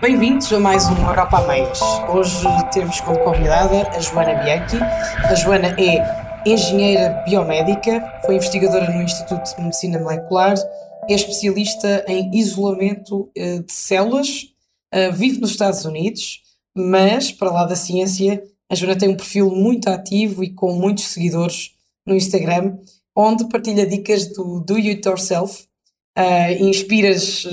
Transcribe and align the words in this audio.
Bem-vindos 0.00 0.52
a 0.52 0.60
mais 0.60 0.88
um 0.88 0.96
Europa 0.96 1.38
a 1.38 1.48
Meias. 1.48 1.80
Hoje 2.08 2.46
temos 2.72 3.00
como 3.00 3.18
convidada 3.18 3.88
a 3.88 3.98
Joana 3.98 4.34
Bianchi. 4.44 4.76
A 5.24 5.34
Joana 5.34 5.74
é 5.76 6.48
engenheira 6.48 7.24
biomédica, 7.26 8.20
foi 8.24 8.36
investigadora 8.36 8.88
no 8.92 9.02
Instituto 9.02 9.56
de 9.56 9.60
Medicina 9.60 9.98
Molecular, 9.98 10.54
é 11.10 11.14
especialista 11.14 12.04
em 12.06 12.30
isolamento 12.32 13.28
eh, 13.36 13.58
de 13.58 13.72
células, 13.72 14.46
eh, 14.92 15.10
vive 15.10 15.40
nos 15.40 15.50
Estados 15.50 15.84
Unidos, 15.84 16.42
mas, 16.76 17.32
para 17.32 17.50
lá 17.50 17.64
da 17.64 17.74
ciência, 17.74 18.40
a 18.70 18.76
Joana 18.76 18.96
tem 18.96 19.08
um 19.08 19.16
perfil 19.16 19.50
muito 19.50 19.90
ativo 19.90 20.44
e 20.44 20.54
com 20.54 20.74
muitos 20.74 21.06
seguidores 21.06 21.72
no 22.06 22.14
Instagram, 22.14 22.78
onde 23.16 23.48
partilha 23.48 23.84
dicas 23.84 24.32
do 24.32 24.60
Do 24.60 24.76
It 24.76 25.08
Yourself, 25.08 25.66
uh, 26.16 26.64
inspiras 26.64 27.44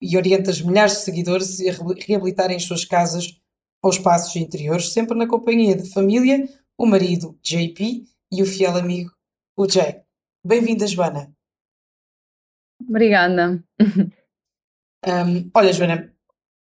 e 0.00 0.16
orientas 0.16 0.60
milhares 0.60 0.94
de 0.94 1.00
seguidores 1.00 1.60
a 1.60 1.72
reabilitarem 2.06 2.56
as 2.56 2.64
suas 2.64 2.84
casas 2.84 3.38
ou 3.82 3.90
espaços 3.90 4.34
interiores, 4.36 4.92
sempre 4.92 5.16
na 5.16 5.26
companhia 5.26 5.76
de 5.76 5.90
família, 5.90 6.48
o 6.78 6.86
marido 6.86 7.38
JP 7.42 8.04
e 8.32 8.42
o 8.42 8.46
fiel 8.46 8.76
amigo 8.76 9.10
o 9.60 9.68
Jay. 9.68 10.00
Bem-vinda, 10.42 10.86
Joana. 10.86 11.30
Obrigada. 12.80 13.62
Um, 15.02 15.50
olha, 15.54 15.72
Joana, 15.72 16.14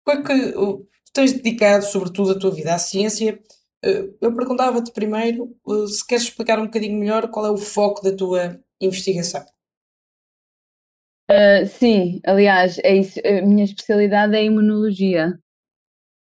qual 0.05 0.19
é 0.19 0.23
que 0.23 0.53
tu 0.53 0.89
tens 1.13 1.33
dedicado 1.33 1.85
sobretudo 1.85 2.33
a 2.33 2.39
tua 2.39 2.53
vida 2.53 2.75
à 2.75 2.79
ciência? 2.79 3.41
Uh, 3.85 4.17
eu 4.21 4.35
perguntava-te 4.35 4.93
primeiro 4.93 5.57
uh, 5.65 5.87
se 5.87 6.07
queres 6.07 6.25
explicar 6.25 6.59
um 6.59 6.67
bocadinho 6.67 6.99
melhor 6.99 7.29
qual 7.31 7.47
é 7.47 7.51
o 7.51 7.57
foco 7.57 8.03
da 8.03 8.15
tua 8.15 8.61
investigação. 8.81 9.45
Uh, 11.31 11.67
sim, 11.67 12.21
aliás, 12.27 12.79
é 12.83 12.97
isso. 12.97 13.21
A 13.25 13.43
minha 13.43 13.65
especialidade 13.65 14.35
é 14.35 14.45
imunologia, 14.45 15.39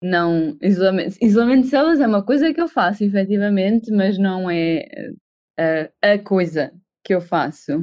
não 0.01 0.57
isolamento. 0.61 1.17
Isolamento 1.21 1.63
de 1.63 1.69
células 1.69 1.99
é 1.99 2.07
uma 2.07 2.23
coisa 2.23 2.53
que 2.53 2.61
eu 2.61 2.67
faço, 2.67 3.03
efetivamente, 3.03 3.91
mas 3.91 4.17
não 4.17 4.49
é 4.49 4.85
uh, 5.59 5.91
a 6.01 6.17
coisa 6.19 6.71
que 7.03 7.13
eu 7.13 7.21
faço. 7.21 7.73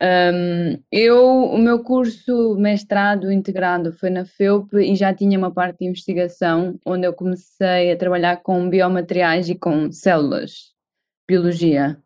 Um, 0.00 0.80
eu, 0.92 1.18
o 1.26 1.58
meu 1.58 1.82
curso 1.82 2.54
mestrado 2.56 3.32
integrado 3.32 3.92
foi 3.92 4.10
na 4.10 4.24
FEUP 4.24 4.72
e 4.76 4.94
já 4.94 5.12
tinha 5.12 5.36
uma 5.36 5.52
parte 5.52 5.78
de 5.80 5.86
investigação 5.86 6.78
onde 6.86 7.04
eu 7.06 7.12
comecei 7.12 7.90
a 7.90 7.96
trabalhar 7.96 8.36
com 8.42 8.68
biomateriais 8.70 9.48
e 9.48 9.56
com 9.56 9.90
células, 9.90 10.72
biologia. 11.28 12.00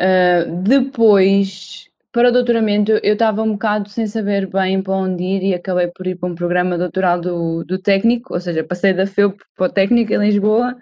Uh, 0.00 0.62
depois 0.62 1.90
para 2.16 2.30
o 2.30 2.32
doutoramento, 2.32 2.92
eu 3.02 3.12
estava 3.12 3.42
um 3.42 3.52
bocado 3.52 3.90
sem 3.90 4.06
saber 4.06 4.46
bem 4.46 4.82
para 4.82 4.94
onde 4.94 5.22
ir 5.22 5.42
e 5.42 5.54
acabei 5.54 5.88
por 5.88 6.06
ir 6.06 6.16
para 6.16 6.30
um 6.30 6.34
programa 6.34 6.78
doutoral 6.78 7.20
do, 7.20 7.62
do 7.62 7.78
técnico, 7.78 8.32
ou 8.32 8.40
seja, 8.40 8.64
passei 8.64 8.94
da 8.94 9.06
FEUP 9.06 9.38
para 9.54 9.66
o 9.66 9.68
técnico 9.68 10.14
em 10.14 10.18
Lisboa, 10.20 10.78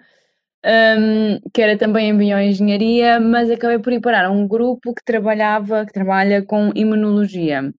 um, 0.65 1.49
que 1.53 1.61
era 1.61 1.77
também 1.77 2.09
em 2.09 2.17
bioengenharia, 2.17 3.19
mas 3.19 3.51
acabei 3.51 3.79
por 3.79 3.91
ir 3.91 3.99
parar 3.99 4.31
um 4.31 4.47
grupo 4.47 4.93
que 4.93 5.03
trabalhava, 5.03 5.85
que 5.85 5.91
trabalha 5.91 6.41
com 6.41 6.71
imunologia. 6.73 7.69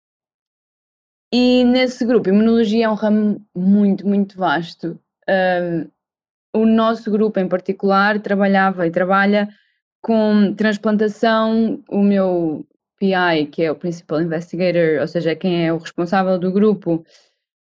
E 1.33 1.65
nesse 1.65 2.05
grupo, 2.05 2.29
imunologia 2.29 2.85
é 2.85 2.89
um 2.91 2.95
ramo 2.95 3.43
muito, 3.57 4.07
muito 4.07 4.37
vasto. 4.37 5.01
Um, 5.27 5.89
o 6.61 6.67
nosso 6.67 7.11
grupo 7.11 7.41
em 7.41 7.49
particular 7.49 8.21
trabalhava 8.21 8.87
e 8.87 8.91
trabalha 8.91 9.49
com 10.03 10.53
transplantação. 10.55 11.83
O 11.89 12.03
meu 12.03 12.67
PI, 12.99 13.47
que 13.51 13.63
é 13.63 13.71
o 13.71 13.77
Principal 13.77 14.23
Investigator, 14.23 15.01
ou 15.01 15.07
seja, 15.07 15.37
quem 15.37 15.67
é 15.67 15.73
o 15.73 15.79
responsável 15.79 16.39
do 16.39 16.53
grupo, 16.53 17.05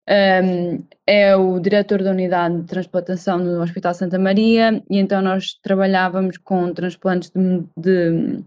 um, 0.10 0.86
é 1.06 1.36
o 1.36 1.60
diretor 1.60 2.04
da 2.04 2.12
unidade 2.12 2.62
de 2.62 2.68
transplantação 2.68 3.38
no 3.38 3.62
Hospital 3.62 3.94
Santa 3.94 4.20
Maria, 4.20 4.84
e 4.90 4.98
então 4.98 5.22
nós 5.22 5.54
trabalhávamos 5.62 6.38
com 6.38 6.74
transplantes 6.74 7.30
de, 7.30 7.64
de 7.78 8.44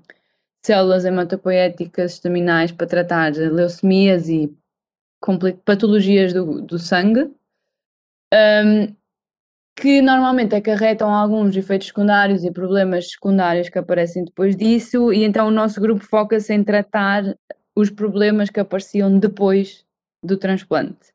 células 0.64 1.04
hematopoéticas 1.04 2.14
estaminais 2.14 2.72
para 2.72 2.86
tratar 2.86 3.32
leucemias 3.32 4.28
e 4.28 4.54
patologias 5.64 6.32
do, 6.32 6.60
do 6.60 6.78
sangue. 6.78 7.30
Um, 8.32 8.94
que 9.76 10.00
normalmente 10.00 10.54
acarretam 10.54 11.12
alguns 11.12 11.56
efeitos 11.56 11.88
secundários 11.88 12.44
e 12.44 12.50
problemas 12.50 13.10
secundários 13.10 13.68
que 13.68 13.78
aparecem 13.78 14.24
depois 14.24 14.56
disso, 14.56 15.12
e 15.12 15.24
então 15.24 15.48
o 15.48 15.50
nosso 15.50 15.80
grupo 15.80 16.04
foca-se 16.04 16.54
em 16.54 16.62
tratar 16.62 17.36
os 17.74 17.90
problemas 17.90 18.50
que 18.50 18.60
apareciam 18.60 19.18
depois 19.18 19.84
do 20.22 20.36
transplante. 20.36 21.12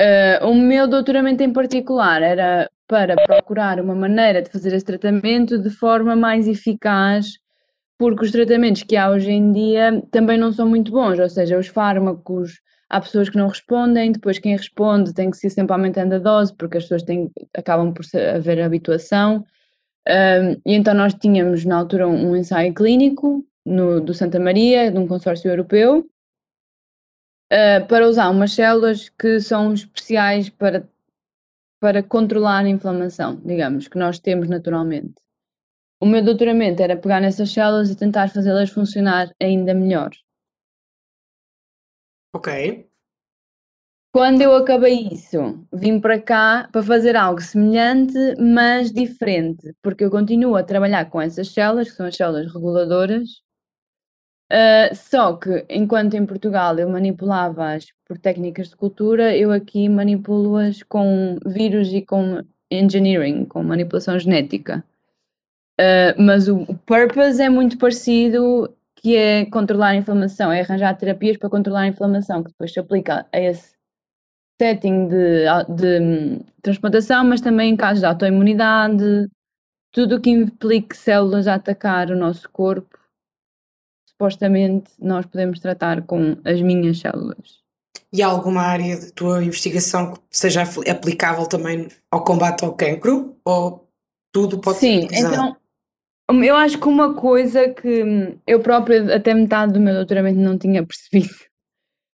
Uh, 0.00 0.46
o 0.46 0.54
meu 0.54 0.88
doutoramento 0.88 1.42
em 1.42 1.52
particular 1.52 2.22
era 2.22 2.68
para 2.86 3.14
procurar 3.16 3.80
uma 3.80 3.94
maneira 3.94 4.42
de 4.42 4.50
fazer 4.50 4.74
esse 4.74 4.84
tratamento 4.84 5.56
de 5.58 5.70
forma 5.70 6.14
mais 6.14 6.46
eficaz, 6.46 7.38
porque 7.96 8.24
os 8.24 8.32
tratamentos 8.32 8.82
que 8.82 8.96
há 8.96 9.08
hoje 9.10 9.30
em 9.30 9.52
dia 9.52 10.02
também 10.10 10.36
não 10.36 10.52
são 10.52 10.68
muito 10.68 10.90
bons, 10.92 11.18
ou 11.18 11.28
seja, 11.28 11.58
os 11.58 11.68
fármacos 11.68 12.60
há 12.92 13.00
pessoas 13.00 13.30
que 13.30 13.38
não 13.38 13.48
respondem, 13.48 14.12
depois 14.12 14.38
quem 14.38 14.54
responde 14.54 15.14
tem 15.14 15.30
que 15.30 15.36
ser 15.38 15.48
sempre 15.48 15.72
aumentando 15.72 16.14
a 16.14 16.18
dose, 16.18 16.54
porque 16.54 16.76
as 16.76 16.84
pessoas 16.84 17.02
têm, 17.02 17.32
acabam 17.56 17.92
por 17.92 18.04
haver 18.36 18.60
habituação. 18.60 19.46
Um, 20.06 20.52
e 20.66 20.74
então 20.74 20.92
nós 20.92 21.14
tínhamos 21.14 21.64
na 21.64 21.78
altura 21.78 22.06
um, 22.06 22.36
ensaio 22.36 22.74
clínico 22.74 23.46
no, 23.64 23.98
do 24.00 24.12
Santa 24.12 24.38
Maria, 24.38 24.90
de 24.90 24.98
um 24.98 25.06
consórcio 25.06 25.50
europeu, 25.50 26.06
uh, 27.50 27.86
para 27.88 28.06
usar 28.06 28.28
umas 28.28 28.52
células 28.52 29.08
que 29.08 29.40
são 29.40 29.72
especiais 29.72 30.50
para, 30.50 30.86
para 31.80 32.02
controlar 32.02 32.66
a 32.66 32.68
inflamação, 32.68 33.40
digamos, 33.42 33.88
que 33.88 33.96
nós 33.96 34.18
temos 34.18 34.50
naturalmente. 34.50 35.14
O 35.98 36.04
meu 36.04 36.22
doutoramento 36.22 36.82
era 36.82 36.96
pegar 36.96 37.20
nessas 37.20 37.50
células 37.50 37.88
e 37.88 37.96
tentar 37.96 38.28
fazê-las 38.28 38.68
funcionar 38.68 39.30
ainda 39.40 39.72
melhor. 39.72 40.10
Ok. 42.32 42.88
Quando 44.12 44.42
eu 44.42 44.54
acabei 44.54 45.08
isso, 45.08 45.66
vim 45.72 45.98
para 45.98 46.20
cá 46.20 46.68
para 46.70 46.82
fazer 46.82 47.16
algo 47.16 47.40
semelhante, 47.40 48.14
mas 48.38 48.92
diferente, 48.92 49.74
porque 49.82 50.04
eu 50.04 50.10
continuo 50.10 50.54
a 50.56 50.62
trabalhar 50.62 51.06
com 51.10 51.20
essas 51.20 51.48
células, 51.48 51.90
que 51.90 51.96
são 51.96 52.06
as 52.06 52.16
células 52.16 52.52
reguladoras, 52.52 53.42
uh, 54.52 54.94
só 54.94 55.34
que 55.36 55.64
enquanto 55.70 56.14
em 56.14 56.26
Portugal 56.26 56.78
eu 56.78 56.90
manipulava-as 56.90 57.86
por 58.06 58.18
técnicas 58.18 58.68
de 58.68 58.76
cultura, 58.76 59.34
eu 59.36 59.50
aqui 59.50 59.88
manipulo-as 59.88 60.82
com 60.82 61.38
vírus 61.46 61.88
e 61.92 62.02
com 62.02 62.42
engineering, 62.70 63.46
com 63.46 63.62
manipulação 63.62 64.18
genética. 64.18 64.84
Uh, 65.80 66.20
mas 66.20 66.48
o, 66.48 66.62
o 66.62 66.76
purpose 66.78 67.42
é 67.42 67.48
muito 67.48 67.78
parecido 67.78 68.74
que 69.02 69.16
é 69.16 69.46
controlar 69.46 69.88
a 69.88 69.96
inflamação, 69.96 70.52
é 70.52 70.60
arranjar 70.60 70.96
terapias 70.96 71.36
para 71.36 71.50
controlar 71.50 71.80
a 71.80 71.88
inflamação, 71.88 72.42
que 72.42 72.50
depois 72.50 72.72
se 72.72 72.78
aplica 72.78 73.26
a 73.32 73.40
esse 73.40 73.74
setting 74.60 75.08
de, 75.08 75.44
de 75.74 76.00
hum, 76.00 76.40
transplantação, 76.62 77.24
mas 77.24 77.40
também 77.40 77.72
em 77.72 77.76
casos 77.76 78.00
de 78.00 78.06
autoimunidade, 78.06 79.28
tudo 79.90 80.16
o 80.16 80.20
que 80.20 80.30
implique 80.30 80.96
células 80.96 81.48
a 81.48 81.54
atacar 81.54 82.10
o 82.10 82.16
nosso 82.16 82.48
corpo, 82.50 82.96
supostamente 84.08 84.92
nós 85.00 85.26
podemos 85.26 85.58
tratar 85.58 86.02
com 86.02 86.36
as 86.44 86.62
minhas 86.62 87.00
células. 87.00 87.60
E 88.12 88.22
há 88.22 88.28
alguma 88.28 88.62
área 88.62 89.00
da 89.00 89.10
tua 89.10 89.42
investigação 89.42 90.12
que 90.12 90.20
seja 90.30 90.62
aplicável 90.62 91.46
também 91.46 91.88
ao 92.10 92.22
combate 92.22 92.62
ao 92.62 92.74
cancro? 92.74 93.36
Ou 93.44 93.88
tudo 94.30 94.60
pode 94.60 94.78
Sim, 94.78 95.08
ser 95.08 95.18
então 95.18 95.56
eu 96.32 96.56
acho 96.56 96.78
que 96.78 96.88
uma 96.88 97.14
coisa 97.14 97.68
que 97.68 98.38
eu 98.46 98.60
própria, 98.60 99.16
até 99.16 99.34
metade 99.34 99.72
do 99.72 99.80
meu 99.80 99.94
doutoramento, 99.94 100.38
não 100.38 100.58
tinha 100.58 100.84
percebido 100.86 101.34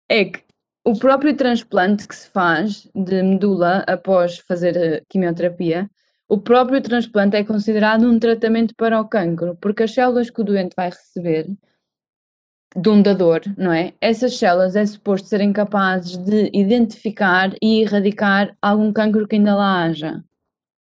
é 0.09 0.25
que 0.27 0.43
o 0.85 0.99
próprio 0.99 1.35
transplante 1.35 2.07
que 2.07 2.15
se 2.15 2.29
faz 2.29 2.89
de 2.95 3.23
medula 3.23 3.85
após 3.87 4.39
fazer 4.39 4.77
a 4.77 5.01
quimioterapia, 5.09 5.91
o 6.29 6.39
próprio 6.39 6.81
transplante 6.81 7.37
é 7.37 7.45
considerado 7.45 8.07
um 8.07 8.19
tratamento 8.19 8.75
para 8.77 9.01
o 9.01 9.09
cancro, 9.09 9.57
porque 9.61 9.85
as 9.85 9.95
células 9.95 10.31
que 10.31 10.41
o 10.41 10.45
doente 10.45 10.75
vai 10.77 10.91
receber 10.91 11.47
de 12.77 12.89
um 12.89 13.01
dador, 13.01 13.41
não 13.57 13.73
é? 13.73 13.95
Essas 14.01 14.37
células 14.37 14.75
é 14.75 14.85
suposto 14.85 15.29
serem 15.29 15.53
capazes 15.53 16.17
de 16.17 16.51
identificar 16.53 17.55
e 17.63 17.83
erradicar 17.83 18.55
algum 18.61 18.93
cancro 18.93 19.29
que 19.29 19.37
ainda 19.37 19.55
lá 19.55 19.85
haja. 19.85 20.25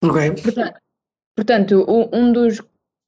Ok. 0.03 0.31
Portanto, 0.43 0.81
portanto 1.37 1.87
um 2.13 2.33
dos 2.33 2.61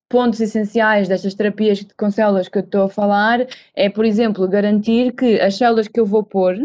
pontos 0.08 0.40
essenciais 0.40 1.08
destas 1.08 1.34
terapias 1.34 1.84
com 1.96 2.10
células 2.10 2.48
que 2.48 2.58
eu 2.58 2.62
estou 2.62 2.84
a 2.84 2.88
falar 2.88 3.46
é, 3.74 3.88
por 3.88 4.04
exemplo, 4.04 4.48
garantir 4.48 5.12
que 5.14 5.40
as 5.40 5.56
células 5.56 5.88
que 5.88 5.98
eu 5.98 6.06
vou 6.06 6.22
pôr, 6.22 6.56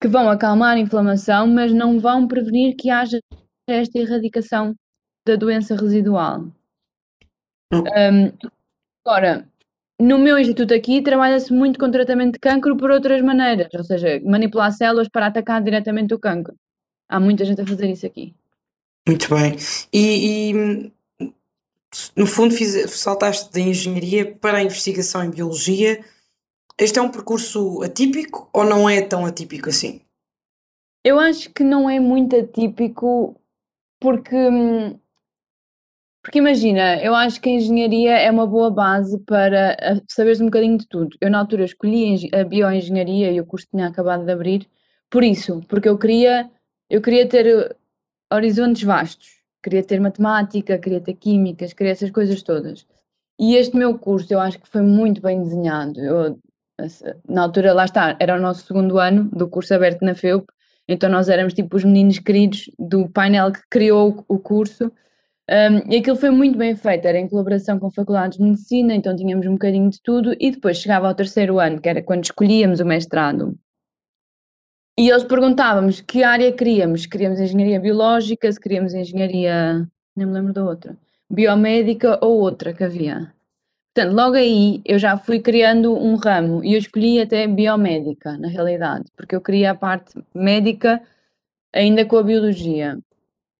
que 0.00 0.08
vão 0.08 0.28
acalmar 0.28 0.76
a 0.76 0.80
inflamação, 0.80 1.46
mas 1.46 1.72
não 1.72 1.98
vão 1.98 2.28
prevenir 2.28 2.76
que 2.76 2.90
haja 2.90 3.18
esta 3.66 3.98
erradicação 3.98 4.74
da 5.26 5.36
doença 5.36 5.74
residual. 5.74 6.44
Um, 7.72 8.30
agora, 9.04 9.48
no 10.00 10.18
meu 10.18 10.38
instituto 10.38 10.74
aqui 10.74 11.02
trabalha-se 11.02 11.52
muito 11.52 11.78
com 11.78 11.90
tratamento 11.90 12.34
de 12.34 12.38
cancro 12.38 12.76
por 12.76 12.90
outras 12.90 13.22
maneiras, 13.22 13.72
ou 13.74 13.82
seja, 13.82 14.20
manipular 14.24 14.70
células 14.72 15.08
para 15.08 15.26
atacar 15.26 15.62
diretamente 15.62 16.12
o 16.12 16.18
cancro. 16.18 16.54
Há 17.08 17.18
muita 17.18 17.44
gente 17.44 17.60
a 17.60 17.66
fazer 17.66 17.90
isso 17.90 18.06
aqui. 18.06 18.34
Muito 19.06 19.28
bem. 19.34 19.56
E, 19.92 20.50
e 20.50 20.92
no 22.16 22.26
fundo 22.26 22.54
fiz, 22.54 22.90
saltaste 22.92 23.52
da 23.52 23.60
engenharia 23.60 24.34
para 24.34 24.58
a 24.58 24.62
investigação 24.62 25.24
em 25.24 25.30
biologia. 25.30 26.04
Este 26.78 26.98
é 26.98 27.02
um 27.02 27.10
percurso 27.10 27.82
atípico 27.82 28.48
ou 28.52 28.64
não 28.64 28.88
é 28.88 29.00
tão 29.00 29.24
atípico 29.26 29.68
assim? 29.68 30.00
Eu 31.04 31.18
acho 31.18 31.50
que 31.50 31.62
não 31.62 31.88
é 31.88 32.00
muito 32.00 32.34
atípico 32.36 33.40
porque 34.00 34.34
hum, 34.34 34.98
porque 36.24 36.38
imagina, 36.38 36.96
eu 37.02 37.14
acho 37.14 37.38
que 37.38 37.50
a 37.50 37.52
engenharia 37.52 38.16
é 38.16 38.30
uma 38.30 38.46
boa 38.46 38.70
base 38.70 39.18
para 39.20 39.76
ah, 39.78 40.00
saberes 40.08 40.40
um 40.40 40.46
bocadinho 40.46 40.78
de 40.78 40.88
tudo. 40.88 41.14
Eu 41.20 41.30
na 41.30 41.38
altura 41.38 41.66
escolhi 41.66 42.30
a 42.32 42.42
bioengenharia 42.42 43.30
e 43.30 43.38
o 43.38 43.44
curso 43.44 43.66
tinha 43.70 43.86
acabado 43.86 44.24
de 44.24 44.32
abrir 44.32 44.66
por 45.10 45.22
isso, 45.22 45.60
porque 45.68 45.88
eu 45.88 45.98
queria 45.98 46.50
eu 46.88 47.02
queria 47.02 47.28
ter 47.28 47.46
uh, 47.46 47.74
horizontes 48.32 48.82
vastos, 48.82 49.43
queria 49.64 49.82
ter 49.82 50.00
matemática, 50.00 50.78
queria 50.78 51.00
ter 51.00 51.14
químicas, 51.14 51.72
queria 51.72 51.92
essas 51.92 52.10
coisas 52.10 52.42
todas. 52.42 52.86
E 53.40 53.56
este 53.56 53.76
meu 53.76 53.98
curso 53.98 54.32
eu 54.32 54.40
acho 54.40 54.60
que 54.60 54.68
foi 54.68 54.82
muito 54.82 55.20
bem 55.20 55.42
desenhado. 55.42 56.00
Eu, 56.00 56.38
na 57.28 57.42
altura, 57.42 57.72
lá 57.72 57.84
está, 57.84 58.16
era 58.20 58.36
o 58.36 58.40
nosso 58.40 58.66
segundo 58.66 58.98
ano 58.98 59.24
do 59.32 59.48
curso 59.48 59.74
aberto 59.74 60.02
na 60.02 60.14
FEUP, 60.14 60.46
então 60.88 61.10
nós 61.10 61.28
éramos 61.28 61.54
tipo 61.54 61.76
os 61.76 61.84
meninos 61.84 62.18
queridos 62.18 62.70
do 62.78 63.08
painel 63.08 63.50
que 63.52 63.60
criou 63.70 64.24
o 64.28 64.38
curso 64.38 64.92
um, 65.50 65.92
e 65.92 65.98
aquilo 65.98 66.16
foi 66.16 66.30
muito 66.30 66.56
bem 66.56 66.74
feito, 66.74 67.06
era 67.06 67.18
em 67.18 67.28
colaboração 67.28 67.78
com 67.78 67.90
faculdades 67.90 68.38
de 68.38 68.44
medicina, 68.44 68.94
então 68.94 69.14
tínhamos 69.14 69.46
um 69.46 69.52
bocadinho 69.52 69.90
de 69.90 70.00
tudo, 70.02 70.34
e 70.40 70.50
depois 70.50 70.78
chegava 70.78 71.06
ao 71.06 71.14
terceiro 71.14 71.60
ano, 71.60 71.80
que 71.80 71.88
era 71.88 72.02
quando 72.02 72.24
escolhíamos 72.24 72.80
o 72.80 72.86
mestrado. 72.86 73.54
E 74.96 75.08
eles 75.08 75.24
perguntávamos 75.24 76.00
que 76.00 76.22
área 76.22 76.52
queríamos, 76.52 77.06
queríamos 77.06 77.40
engenharia 77.40 77.80
biológica, 77.80 78.50
se 78.50 78.60
queríamos 78.60 78.94
engenharia, 78.94 79.88
nem 80.14 80.26
me 80.26 80.32
lembro 80.32 80.52
da 80.52 80.64
outra, 80.64 80.96
biomédica 81.28 82.18
ou 82.24 82.38
outra 82.38 82.72
que 82.72 82.84
havia. 82.84 83.32
Portanto, 83.92 84.14
logo 84.14 84.36
aí 84.36 84.80
eu 84.84 84.98
já 84.98 85.16
fui 85.16 85.40
criando 85.40 85.92
um 85.96 86.14
ramo 86.14 86.64
e 86.64 86.74
eu 86.74 86.78
escolhi 86.78 87.20
até 87.20 87.46
biomédica, 87.46 88.38
na 88.38 88.48
realidade, 88.48 89.04
porque 89.16 89.34
eu 89.34 89.40
queria 89.40 89.72
a 89.72 89.74
parte 89.74 90.14
médica 90.32 91.02
ainda 91.72 92.04
com 92.04 92.16
a 92.16 92.22
biologia. 92.22 92.98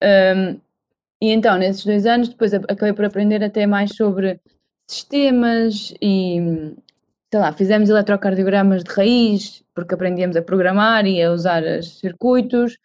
Um, 0.02 0.60
e 1.20 1.30
então, 1.32 1.56
nesses 1.58 1.84
dois 1.84 2.06
anos, 2.06 2.28
depois 2.28 2.54
acabei 2.54 2.92
por 2.92 3.04
aprender 3.04 3.42
até 3.42 3.66
mais 3.66 3.94
sobre 3.96 4.40
sistemas 4.88 5.94
e, 6.00 6.74
sei 7.34 7.40
lá, 7.40 7.52
fizemos 7.52 7.90
eletrocardiogramas 7.90 8.84
de 8.84 8.92
raiz, 8.92 9.64
porque 9.74 9.92
aprendíamos 9.92 10.36
a 10.36 10.42
programar 10.42 11.04
e 11.04 11.20
a 11.20 11.32
usar 11.32 11.64
os 11.64 11.98
circuitos, 11.98 12.78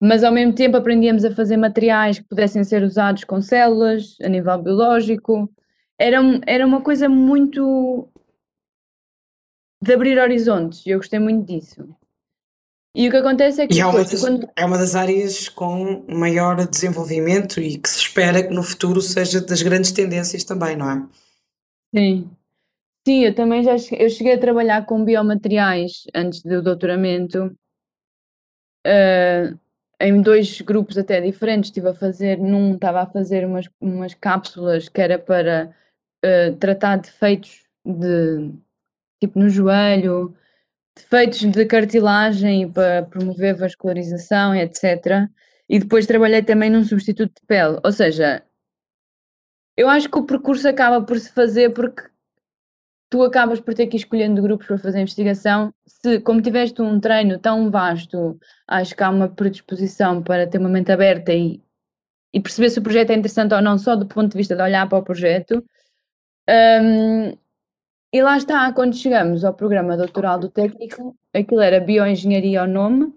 mas 0.00 0.24
ao 0.24 0.32
mesmo 0.32 0.54
tempo 0.54 0.78
aprendíamos 0.78 1.22
a 1.22 1.34
fazer 1.34 1.58
materiais 1.58 2.18
que 2.18 2.24
pudessem 2.24 2.64
ser 2.64 2.82
usados 2.82 3.24
com 3.24 3.42
células 3.42 4.16
a 4.22 4.28
nível 4.30 4.56
biológico. 4.56 5.52
Era, 5.98 6.18
era 6.46 6.66
uma 6.66 6.80
coisa 6.80 7.10
muito 7.10 8.08
de 9.82 9.92
abrir 9.92 10.18
horizontes 10.18 10.86
e 10.86 10.90
eu 10.92 10.98
gostei 10.98 11.18
muito 11.18 11.44
disso. 11.44 11.86
E 12.96 13.06
o 13.06 13.10
que 13.10 13.18
acontece 13.18 13.60
é 13.60 13.66
que. 13.66 13.78
É 13.78 13.84
uma, 13.84 13.98
das, 13.98 14.18
quando... 14.18 14.48
é 14.56 14.64
uma 14.64 14.78
das 14.78 14.94
áreas 14.94 15.46
com 15.50 16.06
maior 16.08 16.66
desenvolvimento 16.66 17.60
e 17.60 17.76
que 17.76 17.88
se 17.90 17.98
espera 17.98 18.42
que 18.42 18.54
no 18.54 18.62
futuro 18.62 19.02
seja 19.02 19.42
das 19.42 19.60
grandes 19.60 19.92
tendências 19.92 20.42
também, 20.42 20.74
não 20.74 20.90
é? 20.90 21.06
Sim. 21.94 22.30
Sim, 23.06 23.24
eu 23.24 23.34
também 23.34 23.62
já 23.62 23.78
cheguei, 23.78 24.04
eu 24.04 24.10
cheguei 24.10 24.34
a 24.34 24.40
trabalhar 24.40 24.84
com 24.86 25.04
biomateriais 25.04 26.04
antes 26.14 26.42
do 26.42 26.62
doutoramento, 26.62 27.56
uh, 28.86 29.58
em 30.00 30.22
dois 30.22 30.60
grupos 30.60 30.98
até 30.98 31.20
diferentes. 31.20 31.70
Estive 31.70 31.88
a 31.88 31.94
fazer, 31.94 32.38
num 32.38 32.74
estava 32.74 33.02
a 33.02 33.06
fazer 33.06 33.46
umas, 33.46 33.68
umas 33.80 34.14
cápsulas 34.14 34.88
que 34.88 35.00
era 35.00 35.18
para 35.18 35.74
uh, 36.24 36.56
tratar 36.56 36.96
defeitos 36.98 37.64
de 37.84 38.52
tipo 39.20 39.38
no 39.38 39.48
joelho, 39.48 40.34
defeitos 40.96 41.40
de 41.40 41.66
cartilagem 41.66 42.70
para 42.72 43.04
promover 43.04 43.56
vascularização, 43.56 44.54
etc. 44.54 45.28
E 45.68 45.78
depois 45.78 46.06
trabalhei 46.06 46.42
também 46.42 46.70
num 46.70 46.84
substituto 46.84 47.32
de 47.40 47.46
pele. 47.46 47.78
Ou 47.84 47.92
seja, 47.92 48.44
eu 49.76 49.88
acho 49.88 50.08
que 50.10 50.18
o 50.18 50.26
percurso 50.26 50.68
acaba 50.68 51.04
por 51.04 51.18
se 51.18 51.32
fazer 51.32 51.70
porque 51.70 52.02
tu 53.10 53.24
acabas 53.24 53.60
por 53.60 53.74
ter 53.74 53.88
que 53.88 53.96
ir 53.96 54.00
escolhendo 54.00 54.40
grupos 54.40 54.68
para 54.68 54.78
fazer 54.78 55.00
investigação. 55.00 55.74
Se, 55.84 56.20
como 56.20 56.40
tiveste 56.40 56.80
um 56.80 57.00
treino 57.00 57.38
tão 57.38 57.68
vasto, 57.70 58.38
acho 58.68 58.96
que 58.96 59.02
há 59.02 59.10
uma 59.10 59.28
predisposição 59.28 60.22
para 60.22 60.46
ter 60.46 60.58
uma 60.58 60.68
mente 60.68 60.92
aberta 60.92 61.32
e, 61.32 61.60
e 62.32 62.40
perceber 62.40 62.70
se 62.70 62.78
o 62.78 62.82
projeto 62.82 63.10
é 63.10 63.14
interessante 63.14 63.52
ou 63.52 63.60
não, 63.60 63.76
só 63.76 63.96
do 63.96 64.06
ponto 64.06 64.30
de 64.30 64.38
vista 64.38 64.54
de 64.54 64.62
olhar 64.62 64.88
para 64.88 64.98
o 64.98 65.02
projeto. 65.02 65.62
Um, 66.48 67.36
e 68.12 68.22
lá 68.22 68.36
está, 68.36 68.72
quando 68.72 68.96
chegamos 68.96 69.44
ao 69.44 69.54
programa 69.54 69.96
doutoral 69.96 70.38
do 70.38 70.48
técnico, 70.48 71.16
aquilo 71.34 71.60
era 71.60 71.80
bioengenharia 71.80 72.60
ao 72.60 72.68
nome, 72.68 73.12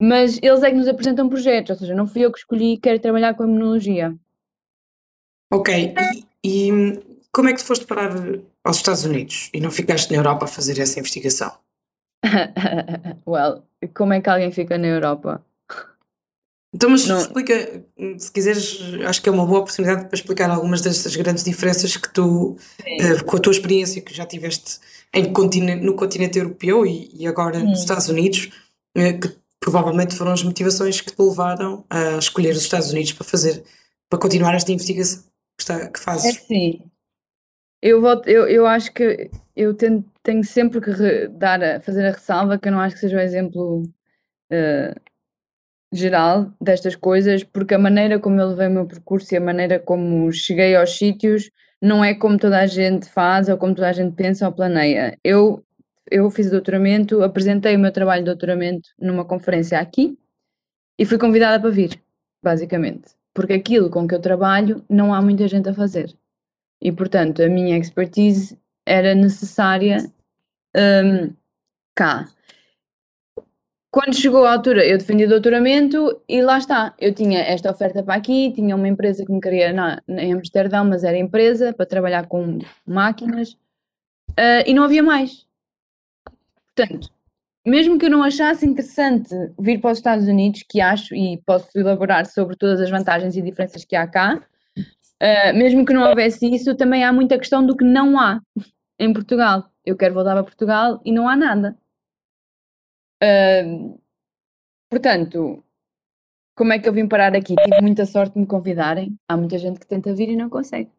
mas 0.00 0.38
eles 0.42 0.62
é 0.62 0.70
que 0.70 0.76
nos 0.76 0.88
apresentam 0.88 1.28
projetos, 1.28 1.70
ou 1.70 1.76
seja, 1.76 1.94
não 1.94 2.06
fui 2.06 2.24
eu 2.24 2.32
que 2.32 2.38
escolhi, 2.38 2.76
quero 2.76 3.00
trabalhar 3.00 3.34
com 3.34 3.44
imunologia. 3.44 4.16
Ok, 5.52 5.94
e, 6.44 6.68
e 6.68 7.20
como 7.32 7.48
é 7.48 7.52
que 7.52 7.58
tu 7.58 7.66
foste 7.66 7.84
parar 7.84 8.10
aos 8.64 8.76
Estados 8.76 9.04
Unidos 9.04 9.50
e 9.52 9.60
não 9.60 9.70
ficaste 9.70 10.10
na 10.10 10.18
Europa 10.18 10.44
a 10.44 10.48
fazer 10.48 10.78
essa 10.78 10.98
investigação? 10.98 11.52
well, 13.26 13.62
como 13.94 14.12
é 14.12 14.20
que 14.20 14.28
alguém 14.28 14.52
fica 14.52 14.76
na 14.76 14.86
Europa? 14.86 15.44
Então, 16.72 16.88
mas 16.88 17.06
não. 17.06 17.18
explica, 17.18 17.84
se 18.16 18.30
quiseres, 18.30 18.78
acho 19.04 19.20
que 19.20 19.28
é 19.28 19.32
uma 19.32 19.44
boa 19.44 19.60
oportunidade 19.60 20.06
para 20.06 20.14
explicar 20.14 20.48
algumas 20.50 20.80
dessas 20.80 21.16
grandes 21.16 21.42
diferenças 21.42 21.96
que 21.96 22.08
tu, 22.12 22.52
uh, 22.52 23.24
com 23.24 23.36
a 23.36 23.40
tua 23.40 23.50
experiência 23.50 24.00
que 24.00 24.14
já 24.14 24.24
tiveste 24.24 24.78
em 25.12 25.32
no 25.80 25.96
continente 25.96 26.38
europeu 26.38 26.86
e, 26.86 27.10
e 27.12 27.26
agora 27.26 27.58
Sim. 27.58 27.66
nos 27.66 27.80
Estados 27.80 28.08
Unidos, 28.08 28.50
uh, 28.96 29.20
que 29.20 29.36
provavelmente 29.58 30.14
foram 30.14 30.32
as 30.32 30.44
motivações 30.44 31.00
que 31.00 31.12
te 31.12 31.20
levaram 31.20 31.84
a 31.90 32.18
escolher 32.18 32.52
os 32.52 32.62
Estados 32.62 32.90
Unidos 32.92 33.12
para 33.12 33.26
fazer, 33.26 33.64
para 34.08 34.20
continuar 34.20 34.54
esta 34.54 34.70
investigação 34.70 35.24
que, 35.58 35.62
está, 35.62 35.88
que 35.88 35.98
fazes. 35.98 36.36
É 36.36 36.40
sim. 36.40 36.82
Eu, 37.82 38.00
volto, 38.00 38.28
eu, 38.28 38.46
eu 38.46 38.66
acho 38.66 38.92
que 38.92 39.30
eu 39.56 39.74
tenho, 39.74 40.04
sempre 40.44 40.80
que 40.80 41.28
dar 41.28 41.62
a, 41.62 41.80
fazer 41.80 42.06
a 42.06 42.12
ressalva 42.12 42.58
que 42.58 42.68
eu 42.68 42.72
não 42.72 42.80
acho 42.80 42.94
que 42.94 43.00
seja 43.00 43.16
um 43.16 43.20
exemplo 43.20 43.82
uh, 44.52 45.00
geral 45.92 46.52
destas 46.60 46.94
coisas, 46.94 47.42
porque 47.42 47.74
a 47.74 47.78
maneira 47.78 48.18
como 48.18 48.40
eu 48.40 48.48
levei 48.48 48.68
o 48.68 48.70
meu 48.70 48.86
percurso 48.86 49.34
e 49.34 49.36
a 49.36 49.40
maneira 49.40 49.78
como 49.80 50.30
cheguei 50.32 50.76
aos 50.76 50.96
sítios 50.96 51.50
não 51.80 52.04
é 52.04 52.14
como 52.14 52.38
toda 52.38 52.58
a 52.60 52.66
gente 52.66 53.08
faz 53.08 53.48
ou 53.48 53.56
como 53.56 53.74
toda 53.74 53.88
a 53.88 53.92
gente 53.92 54.14
pensa 54.14 54.46
ou 54.46 54.52
planeia. 54.52 55.18
Eu, 55.24 55.64
eu 56.10 56.30
fiz 56.30 56.50
doutoramento, 56.50 57.22
apresentei 57.22 57.76
o 57.76 57.78
meu 57.78 57.92
trabalho 57.92 58.22
de 58.22 58.26
doutoramento 58.26 58.90
numa 58.98 59.24
conferência 59.24 59.78
aqui 59.80 60.18
e 60.98 61.06
fui 61.06 61.18
convidada 61.18 61.58
para 61.60 61.70
vir, 61.70 62.00
basicamente, 62.42 63.14
porque 63.34 63.54
aquilo 63.54 63.90
com 63.90 64.06
que 64.06 64.14
eu 64.14 64.20
trabalho 64.20 64.84
não 64.88 65.14
há 65.14 65.22
muita 65.22 65.48
gente 65.48 65.68
a 65.68 65.74
fazer. 65.74 66.14
E, 66.80 66.90
portanto, 66.90 67.42
a 67.42 67.48
minha 67.48 67.76
expertise 67.76 68.58
era 68.86 69.14
necessária 69.14 70.10
um, 70.76 71.34
cá. 71.94 72.26
Quando 73.90 74.14
chegou 74.14 74.44
a 74.44 74.52
altura, 74.52 74.86
eu 74.86 74.96
defendi 74.98 75.24
o 75.24 75.28
doutoramento 75.28 76.22
e 76.28 76.40
lá 76.40 76.58
está. 76.58 76.94
Eu 76.98 77.12
tinha 77.12 77.40
esta 77.40 77.70
oferta 77.70 78.02
para 78.02 78.14
aqui, 78.14 78.52
tinha 78.52 78.76
uma 78.76 78.86
empresa 78.86 79.24
que 79.24 79.32
me 79.32 79.40
queria 79.40 79.72
na, 79.72 80.00
em 80.08 80.32
Amsterdão, 80.32 80.84
mas 80.84 81.02
era 81.02 81.18
empresa 81.18 81.72
para 81.72 81.86
trabalhar 81.86 82.26
com 82.28 82.58
máquinas 82.86 83.52
uh, 84.30 84.62
e 84.64 84.72
não 84.72 84.84
havia 84.84 85.02
mais. 85.02 85.44
Portanto, 86.64 87.10
mesmo 87.66 87.98
que 87.98 88.06
eu 88.06 88.10
não 88.10 88.22
achasse 88.22 88.64
interessante 88.64 89.34
vir 89.58 89.80
para 89.80 89.90
os 89.90 89.98
Estados 89.98 90.26
Unidos, 90.28 90.62
que 90.68 90.80
acho 90.80 91.14
e 91.14 91.42
posso 91.44 91.76
elaborar 91.76 92.26
sobre 92.26 92.56
todas 92.56 92.80
as 92.80 92.90
vantagens 92.90 93.36
e 93.36 93.42
diferenças 93.42 93.84
que 93.84 93.96
há 93.96 94.06
cá, 94.06 94.40
uh, 95.22 95.56
mesmo 95.56 95.84
que 95.84 95.92
não 95.92 96.08
houvesse 96.08 96.46
isso, 96.52 96.76
também 96.76 97.04
há 97.04 97.12
muita 97.12 97.38
questão 97.38 97.64
do 97.64 97.76
que 97.76 97.84
não 97.84 98.18
há 98.18 98.40
em 98.98 99.12
Portugal. 99.12 99.70
Eu 99.84 99.96
quero 99.96 100.14
voltar 100.14 100.34
para 100.34 100.44
Portugal 100.44 101.00
e 101.04 101.12
não 101.12 101.28
há 101.28 101.36
nada 101.36 101.76
portanto, 104.90 105.62
como 106.56 106.72
é 106.72 106.78
que 106.78 106.88
eu 106.88 106.92
vim 106.92 107.06
parar 107.06 107.34
aqui? 107.34 107.54
Tive 107.54 107.80
muita 107.80 108.04
sorte 108.04 108.34
de 108.34 108.40
me 108.40 108.46
convidarem. 108.46 109.16
Há 109.28 109.36
muita 109.36 109.56
gente 109.56 109.78
que 109.78 109.86
tenta 109.86 110.12
vir 110.12 110.28
e 110.28 110.36
não 110.36 110.50
consegue. 110.50 110.90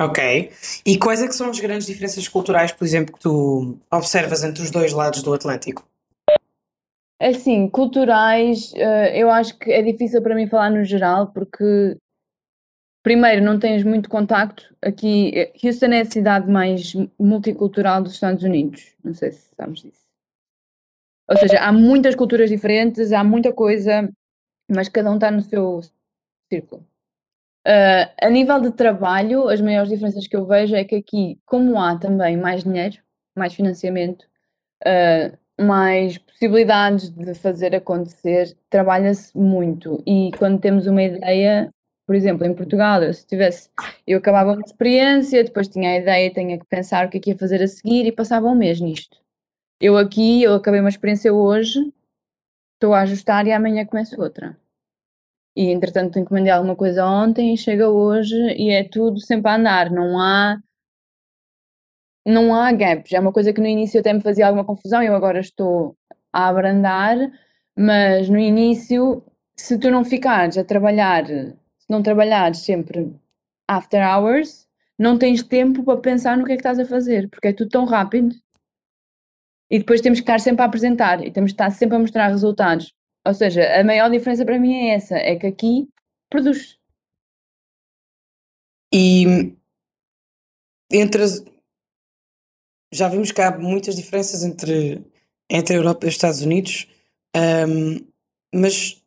Ok. 0.00 0.50
E 0.84 0.98
quais 0.98 1.22
é 1.22 1.28
que 1.28 1.34
são 1.34 1.50
as 1.50 1.60
grandes 1.60 1.86
diferenças 1.86 2.26
culturais, 2.28 2.72
por 2.72 2.84
exemplo, 2.84 3.14
que 3.14 3.20
tu 3.20 3.78
observas 3.90 4.42
entre 4.42 4.62
os 4.62 4.70
dois 4.70 4.92
lados 4.92 5.22
do 5.22 5.32
Atlântico? 5.32 5.86
Assim, 7.20 7.66
culturais, 7.68 8.72
uh, 8.72 9.08
eu 9.14 9.30
acho 9.30 9.58
que 9.58 9.72
é 9.72 9.80
difícil 9.80 10.20
para 10.20 10.34
mim 10.34 10.46
falar 10.46 10.70
no 10.70 10.84
geral, 10.84 11.28
porque 11.28 11.96
primeiro, 13.06 13.40
não 13.40 13.56
tens 13.56 13.84
muito 13.84 14.08
contacto. 14.08 14.74
Aqui, 14.82 15.52
Houston 15.62 15.92
é 15.92 16.00
a 16.00 16.04
cidade 16.04 16.50
mais 16.50 16.92
multicultural 17.16 18.02
dos 18.02 18.14
Estados 18.14 18.42
Unidos. 18.42 18.96
Não 19.04 19.14
sei 19.14 19.30
se 19.30 19.54
sabes 19.54 19.82
disso. 19.82 20.04
Ou 21.30 21.36
seja, 21.36 21.60
há 21.60 21.72
muitas 21.72 22.16
culturas 22.16 22.50
diferentes, 22.50 23.12
há 23.12 23.22
muita 23.22 23.52
coisa, 23.52 24.12
mas 24.68 24.88
cada 24.88 25.08
um 25.08 25.14
está 25.14 25.30
no 25.30 25.40
seu 25.40 25.82
círculo. 26.52 26.84
Uh, 27.64 28.10
a 28.20 28.28
nível 28.28 28.60
de 28.60 28.72
trabalho, 28.72 29.48
as 29.48 29.60
maiores 29.60 29.88
diferenças 29.88 30.26
que 30.26 30.34
eu 30.34 30.44
vejo 30.44 30.74
é 30.74 30.82
que 30.82 30.96
aqui, 30.96 31.38
como 31.46 31.80
há 31.80 31.96
também 31.96 32.36
mais 32.36 32.64
dinheiro, 32.64 32.96
mais 33.36 33.54
financiamento, 33.54 34.26
uh, 34.84 35.64
mais 35.64 36.18
possibilidades 36.18 37.10
de 37.10 37.34
fazer 37.34 37.72
acontecer, 37.72 38.56
trabalha-se 38.68 39.36
muito. 39.38 40.02
E 40.04 40.32
quando 40.36 40.58
temos 40.58 40.88
uma 40.88 41.04
ideia, 41.04 41.72
por 42.06 42.14
exemplo, 42.14 42.46
em 42.46 42.54
Portugal, 42.54 43.02
eu, 43.02 43.12
se 43.12 43.26
tivesse, 43.26 43.68
eu 44.06 44.18
acabava 44.18 44.52
uma 44.52 44.62
experiência, 44.62 45.42
depois 45.42 45.68
tinha 45.68 45.90
a 45.90 45.98
ideia, 45.98 46.32
tinha 46.32 46.58
que 46.58 46.66
pensar 46.66 47.06
o 47.06 47.10
que 47.10 47.18
é 47.18 47.20
que 47.20 47.30
ia 47.30 47.38
fazer 47.38 47.62
a 47.62 47.68
seguir 47.68 48.06
e 48.06 48.12
passava 48.12 48.46
um 48.46 48.54
mês 48.54 48.80
nisto. 48.80 49.18
Eu 49.80 49.96
aqui, 49.98 50.42
eu 50.42 50.54
acabei 50.54 50.80
uma 50.80 50.88
experiência 50.88 51.32
hoje, 51.34 51.92
estou 52.74 52.94
a 52.94 53.02
ajustar 53.02 53.46
e 53.46 53.52
amanhã 53.52 53.84
começo 53.84 54.20
outra. 54.20 54.56
E 55.56 55.70
entretanto 55.70 56.18
encomendei 56.18 56.52
alguma 56.52 56.76
coisa 56.76 57.04
ontem 57.06 57.54
e 57.54 57.58
chega 57.58 57.88
hoje 57.88 58.36
e 58.56 58.70
é 58.70 58.84
tudo 58.84 59.20
sempre 59.20 59.50
a 59.50 59.56
andar, 59.56 59.90
não 59.90 60.20
há 60.20 60.58
não 62.26 62.54
há 62.54 62.72
gaps. 62.72 63.12
É 63.12 63.20
uma 63.20 63.32
coisa 63.32 63.52
que 63.52 63.60
no 63.60 63.66
início 63.66 64.00
até 64.00 64.12
me 64.12 64.20
fazia 64.20 64.46
alguma 64.46 64.64
confusão, 64.64 65.02
eu 65.02 65.14
agora 65.14 65.40
estou 65.40 65.96
a 66.32 66.48
abrandar, 66.48 67.16
mas 67.76 68.28
no 68.28 68.38
início, 68.38 69.24
se 69.56 69.78
tu 69.78 69.90
não 69.90 70.04
ficares 70.04 70.58
a 70.58 70.64
trabalhar, 70.64 71.24
se 71.86 71.92
não 71.92 72.02
trabalhares 72.02 72.58
sempre 72.60 73.14
after 73.68 74.02
hours, 74.02 74.66
não 74.98 75.18
tens 75.18 75.42
tempo 75.42 75.84
para 75.84 76.00
pensar 76.00 76.36
no 76.36 76.44
que 76.44 76.52
é 76.52 76.56
que 76.56 76.60
estás 76.60 76.78
a 76.78 76.84
fazer, 76.86 77.28
porque 77.30 77.48
é 77.48 77.52
tudo 77.52 77.70
tão 77.70 77.84
rápido 77.84 78.34
e 79.70 79.78
depois 79.78 80.00
temos 80.00 80.18
que 80.18 80.24
estar 80.24 80.40
sempre 80.40 80.62
a 80.62 80.66
apresentar 80.66 81.24
e 81.24 81.30
temos 81.30 81.52
que 81.52 81.54
estar 81.54 81.70
sempre 81.70 81.96
a 81.96 82.00
mostrar 82.00 82.28
resultados. 82.28 82.92
Ou 83.26 83.34
seja, 83.34 83.80
a 83.80 83.84
maior 83.84 84.10
diferença 84.10 84.44
para 84.44 84.58
mim 84.58 84.74
é 84.74 84.94
essa, 84.94 85.16
é 85.16 85.36
que 85.36 85.46
aqui 85.46 85.88
produz. 86.30 86.78
E 88.92 89.56
entre 90.90 91.22
as... 91.22 91.44
já 92.92 93.08
vimos 93.08 93.32
que 93.32 93.42
há 93.42 93.56
muitas 93.58 93.96
diferenças 93.96 94.44
entre, 94.44 95.04
entre 95.50 95.74
a 95.74 95.78
Europa 95.78 96.06
e 96.06 96.08
os 96.08 96.14
Estados 96.14 96.40
Unidos, 96.40 96.88
um, 97.36 98.06
mas 98.54 99.02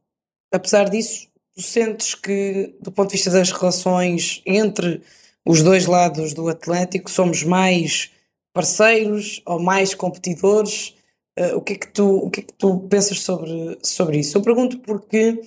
apesar 0.51 0.89
disso, 0.89 1.28
tu 1.59 1.63
sentes 1.63 2.15
que, 2.15 2.73
do 2.81 2.89
ponto 2.89 3.09
de 3.09 3.17
vista 3.17 3.29
das 3.29 3.51
relações 3.51 4.41
entre 4.45 5.01
os 5.45 5.61
dois 5.61 5.85
lados 5.85 6.33
do 6.33 6.47
Atlântico, 6.47 7.11
somos 7.11 7.43
mais 7.43 8.11
parceiros 8.53 9.41
ou 9.45 9.59
mais 9.59 9.93
competidores? 9.93 10.95
Uh, 11.37 11.57
o, 11.57 11.61
que 11.61 11.73
é 11.73 11.75
que 11.75 11.87
tu, 11.87 12.17
o 12.17 12.29
que 12.29 12.39
é 12.39 12.43
que 12.43 12.53
tu 12.53 12.79
pensas 12.89 13.19
sobre, 13.19 13.77
sobre 13.83 14.19
isso? 14.19 14.37
Eu 14.37 14.41
pergunto 14.41 14.79
porque 14.79 15.41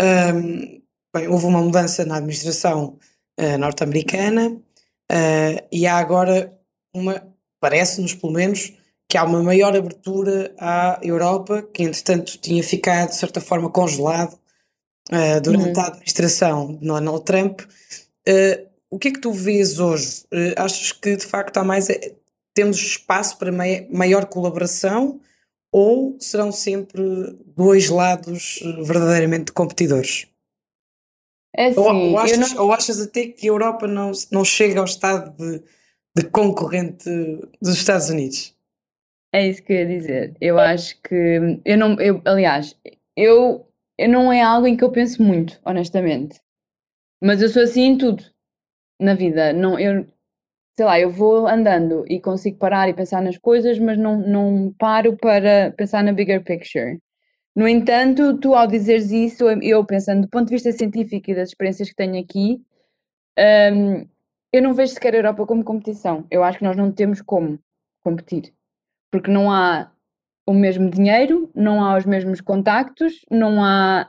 um, 0.00 0.80
bem, 1.14 1.28
houve 1.28 1.44
uma 1.44 1.60
mudança 1.60 2.02
na 2.06 2.16
administração 2.16 2.98
uh, 3.38 3.58
norte-americana 3.58 4.52
uh, 4.52 5.66
e 5.70 5.86
há 5.86 5.98
agora 5.98 6.58
uma, 6.94 7.22
parece-nos 7.60 8.14
pelo 8.14 8.32
menos, 8.32 8.72
que 9.06 9.18
há 9.18 9.24
uma 9.24 9.42
maior 9.42 9.76
abertura 9.76 10.54
à 10.58 10.98
Europa, 11.02 11.62
que 11.74 11.82
entretanto 11.82 12.38
tinha 12.38 12.62
ficado 12.62 13.10
de 13.10 13.16
certa 13.16 13.40
forma 13.40 13.68
congelado 13.68 14.40
durante 15.42 15.68
uhum. 15.68 15.80
a 15.80 15.86
administração 15.88 16.74
de 16.74 16.86
Donald 16.86 17.24
Trump. 17.24 17.60
o 18.90 18.98
que 18.98 19.08
é 19.08 19.12
que 19.12 19.20
tu 19.20 19.32
vês 19.32 19.78
hoje? 19.78 20.24
achas 20.56 20.92
que 20.92 21.16
de 21.16 21.26
facto 21.26 21.56
há 21.58 21.64
mais 21.64 21.88
temos 22.54 22.78
espaço 22.78 23.38
para 23.38 23.52
maior 23.90 24.26
colaboração 24.26 25.20
ou 25.72 26.16
serão 26.20 26.52
sempre 26.52 27.02
dois 27.56 27.88
lados 27.88 28.60
verdadeiramente 28.84 29.52
competidores? 29.52 30.26
É 31.56 31.66
assim, 31.66 31.80
ou, 31.80 31.94
ou, 31.94 32.18
achas, 32.18 32.54
não... 32.54 32.64
ou, 32.64 32.72
achas, 32.72 33.00
até 33.00 33.26
que 33.28 33.46
a 33.46 33.50
Europa 33.50 33.86
não, 33.86 34.12
não 34.30 34.44
chega 34.44 34.80
ao 34.80 34.86
estado 34.86 35.34
de, 35.36 35.62
de 36.16 36.28
concorrente 36.30 37.08
dos 37.60 37.74
Estados 37.74 38.08
Unidos? 38.08 38.56
É 39.34 39.48
isso 39.48 39.62
que 39.62 39.72
eu 39.72 39.76
ia 39.76 39.86
dizer. 39.86 40.36
Eu 40.40 40.58
acho 40.58 41.00
que 41.02 41.60
eu 41.64 41.78
não, 41.78 41.98
eu, 42.00 42.20
aliás, 42.24 42.76
eu 43.16 43.66
não 44.08 44.32
é 44.32 44.42
algo 44.42 44.66
em 44.66 44.76
que 44.76 44.84
eu 44.84 44.90
penso 44.92 45.22
muito, 45.22 45.60
honestamente. 45.64 46.40
Mas 47.22 47.42
eu 47.42 47.48
sou 47.48 47.62
assim 47.62 47.82
em 47.82 47.98
tudo 47.98 48.24
na 49.00 49.14
vida. 49.14 49.52
Não, 49.52 49.78
eu, 49.78 50.06
sei 50.76 50.86
lá, 50.86 50.98
eu 50.98 51.10
vou 51.10 51.46
andando 51.46 52.04
e 52.08 52.20
consigo 52.20 52.58
parar 52.58 52.88
e 52.88 52.94
pensar 52.94 53.22
nas 53.22 53.38
coisas, 53.38 53.78
mas 53.78 53.98
não, 53.98 54.18
não 54.18 54.74
paro 54.78 55.16
para 55.16 55.72
pensar 55.72 56.02
na 56.02 56.12
bigger 56.12 56.42
picture. 56.42 56.98
No 57.54 57.68
entanto, 57.68 58.38
tu 58.38 58.54
ao 58.54 58.66
dizeres 58.66 59.10
isso, 59.10 59.44
eu 59.62 59.84
pensando 59.84 60.22
do 60.22 60.28
ponto 60.28 60.46
de 60.46 60.54
vista 60.54 60.72
científico 60.72 61.30
e 61.30 61.34
das 61.34 61.50
experiências 61.50 61.88
que 61.90 61.94
tenho 61.94 62.18
aqui, 62.18 62.62
um, 63.74 64.08
eu 64.52 64.62
não 64.62 64.74
vejo 64.74 64.94
sequer 64.94 65.14
a 65.14 65.18
Europa 65.18 65.46
como 65.46 65.64
competição. 65.64 66.26
Eu 66.30 66.42
acho 66.42 66.58
que 66.58 66.64
nós 66.64 66.76
não 66.76 66.90
temos 66.90 67.20
como 67.20 67.58
competir, 68.02 68.54
porque 69.10 69.30
não 69.30 69.50
há 69.50 69.92
o 70.46 70.52
mesmo 70.52 70.90
dinheiro, 70.90 71.50
não 71.54 71.84
há 71.84 71.96
os 71.96 72.04
mesmos 72.04 72.40
contactos, 72.40 73.24
não 73.30 73.64
há. 73.64 74.08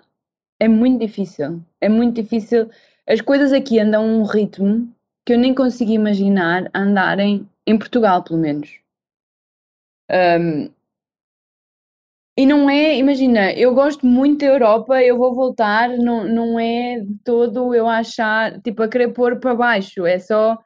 É 0.60 0.68
muito 0.68 1.00
difícil. 1.00 1.62
É 1.82 1.90
muito 1.90 2.22
difícil. 2.22 2.70
As 3.08 3.22
coisas 3.22 3.52
aqui 3.52 3.80
andam 3.80 4.04
a 4.04 4.08
um 4.08 4.24
ritmo 4.24 4.94
que 5.26 5.34
eu 5.34 5.38
nem 5.38 5.54
consigo 5.54 5.92
imaginar 5.92 6.70
andarem 6.74 7.48
em 7.66 7.78
Portugal, 7.78 8.24
pelo 8.24 8.40
menos. 8.40 8.80
Um, 10.12 10.70
e 12.36 12.46
não 12.48 12.68
é, 12.70 12.98
imagina, 12.98 13.54
eu 13.54 13.76
gosto 13.76 14.06
muito 14.08 14.40
da 14.40 14.48
Europa, 14.48 15.02
eu 15.04 15.18
vou 15.18 15.36
voltar, 15.36 15.90
não, 15.90 16.24
não 16.28 16.60
é 16.60 17.00
de 17.00 17.16
todo 17.24 17.76
eu 17.76 17.88
achar, 17.88 18.60
tipo, 18.62 18.82
a 18.82 18.88
querer 18.88 19.10
pôr 19.10 19.40
para 19.40 19.54
baixo, 19.54 20.06
é 20.06 20.18
só 20.18 20.58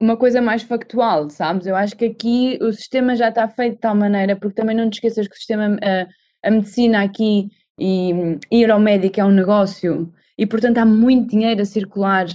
uma 0.00 0.16
coisa 0.16 0.40
mais 0.40 0.62
factual, 0.62 1.28
sabes? 1.30 1.66
Eu 1.66 1.74
acho 1.74 1.96
que 1.96 2.04
aqui 2.04 2.58
o 2.60 2.72
sistema 2.72 3.16
já 3.16 3.28
está 3.28 3.48
feito 3.48 3.74
de 3.74 3.80
tal 3.80 3.94
maneira, 3.94 4.36
porque 4.36 4.54
também 4.54 4.76
não 4.76 4.88
te 4.88 4.94
esqueças 4.94 5.26
que 5.26 5.34
o 5.34 5.38
sistema, 5.38 5.76
a, 5.82 6.48
a 6.48 6.50
medicina 6.50 7.02
aqui 7.02 7.50
e, 7.78 8.12
e 8.50 8.62
ir 8.62 8.70
ao 8.70 8.80
médico 8.80 9.20
é 9.20 9.24
um 9.24 9.30
negócio, 9.30 10.12
e 10.36 10.46
portanto 10.46 10.78
há 10.78 10.84
muito 10.84 11.30
dinheiro 11.30 11.60
a 11.60 11.64
circular 11.64 12.26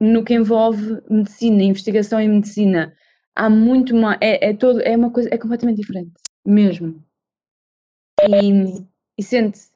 no 0.00 0.22
que 0.22 0.34
envolve 0.34 1.02
medicina, 1.10 1.62
investigação 1.62 2.20
em 2.20 2.28
medicina, 2.28 2.94
há 3.34 3.48
muito 3.48 3.94
mais, 3.94 4.18
é, 4.20 4.50
é, 4.50 4.54
todo, 4.54 4.80
é 4.80 4.96
uma 4.96 5.10
coisa, 5.10 5.28
é 5.32 5.38
completamente 5.38 5.78
diferente, 5.78 6.12
mesmo. 6.44 7.02
E, 8.22 8.84
e 9.16 9.22
sente-se. 9.22 9.70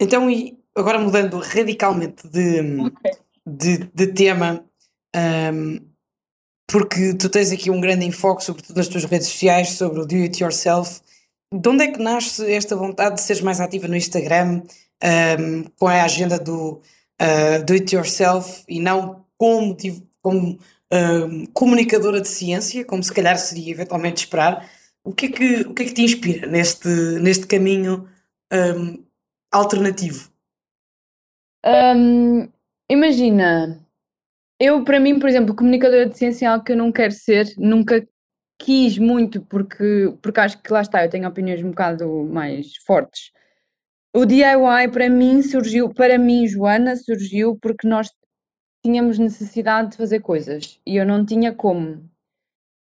Então, 0.00 0.30
e 0.30 0.58
agora 0.74 0.98
mudando 0.98 1.38
radicalmente 1.38 2.28
de, 2.28 2.80
okay. 2.80 3.12
de, 3.46 3.78
de, 3.92 4.06
tema, 4.12 4.64
um, 5.52 5.80
porque 6.66 7.14
tu 7.14 7.28
tens 7.28 7.52
aqui 7.52 7.70
um 7.70 7.80
grande 7.80 8.04
enfoque, 8.04 8.44
sobretudo 8.44 8.76
nas 8.76 8.88
tuas 8.88 9.04
redes 9.04 9.28
sociais, 9.28 9.70
sobre 9.70 10.00
o 10.00 10.06
do 10.06 10.16
it 10.16 10.42
yourself. 10.42 11.00
De 11.52 11.68
onde 11.68 11.84
é 11.84 11.92
que 11.92 12.02
nasce 12.02 12.52
esta 12.52 12.74
vontade 12.74 13.16
de 13.16 13.20
seres 13.22 13.42
mais 13.42 13.60
ativa 13.60 13.86
no 13.86 13.96
Instagram, 13.96 14.62
um, 15.40 15.64
com 15.78 15.86
a 15.86 16.02
agenda 16.02 16.38
do 16.38 16.80
uh, 17.20 17.64
do 17.64 17.72
it 17.72 17.94
yourself 17.94 18.64
e 18.68 18.80
não 18.80 19.24
como, 19.38 19.76
como 20.20 20.58
um, 20.92 21.46
comunicadora 21.46 22.20
de 22.20 22.28
ciência, 22.28 22.84
como 22.84 23.02
se 23.02 23.12
calhar 23.12 23.38
seria 23.38 23.70
eventualmente 23.70 24.24
esperar, 24.24 24.68
o 25.04 25.12
que 25.12 25.26
é 25.26 25.30
que, 25.30 25.60
o 25.62 25.74
que, 25.74 25.82
é 25.82 25.86
que 25.86 25.92
te 25.92 26.02
inspira 26.02 26.46
neste, 26.46 26.88
neste 27.20 27.46
caminho 27.46 28.08
um, 28.52 29.04
alternativo? 29.52 30.30
Imagina, 32.88 33.85
eu 34.58 34.84
para 34.84 35.00
mim, 35.00 35.18
por 35.18 35.28
exemplo, 35.28 35.54
comunicadora 35.54 36.06
de 36.06 36.16
ciência 36.16 36.46
é 36.46 36.48
algo 36.48 36.64
que 36.64 36.72
eu 36.72 36.76
não 36.76 36.92
quero 36.92 37.12
ser, 37.12 37.52
nunca 37.58 38.06
quis 38.58 38.98
muito, 38.98 39.42
porque, 39.42 40.14
porque 40.22 40.40
acho 40.40 40.62
que 40.62 40.72
lá 40.72 40.80
está, 40.80 41.04
eu 41.04 41.10
tenho 41.10 41.28
opiniões 41.28 41.62
um 41.62 41.70
bocado 41.70 42.24
mais 42.24 42.76
fortes. 42.86 43.30
O 44.14 44.24
DIY 44.24 44.88
para 44.92 45.10
mim 45.10 45.42
surgiu, 45.42 45.92
para 45.92 46.18
mim, 46.18 46.46
Joana, 46.46 46.96
surgiu 46.96 47.58
porque 47.60 47.86
nós 47.86 48.08
tínhamos 48.82 49.18
necessidade 49.18 49.90
de 49.90 49.96
fazer 49.98 50.20
coisas 50.20 50.80
e 50.86 50.96
eu 50.96 51.04
não 51.04 51.24
tinha 51.24 51.52
como. 51.52 52.08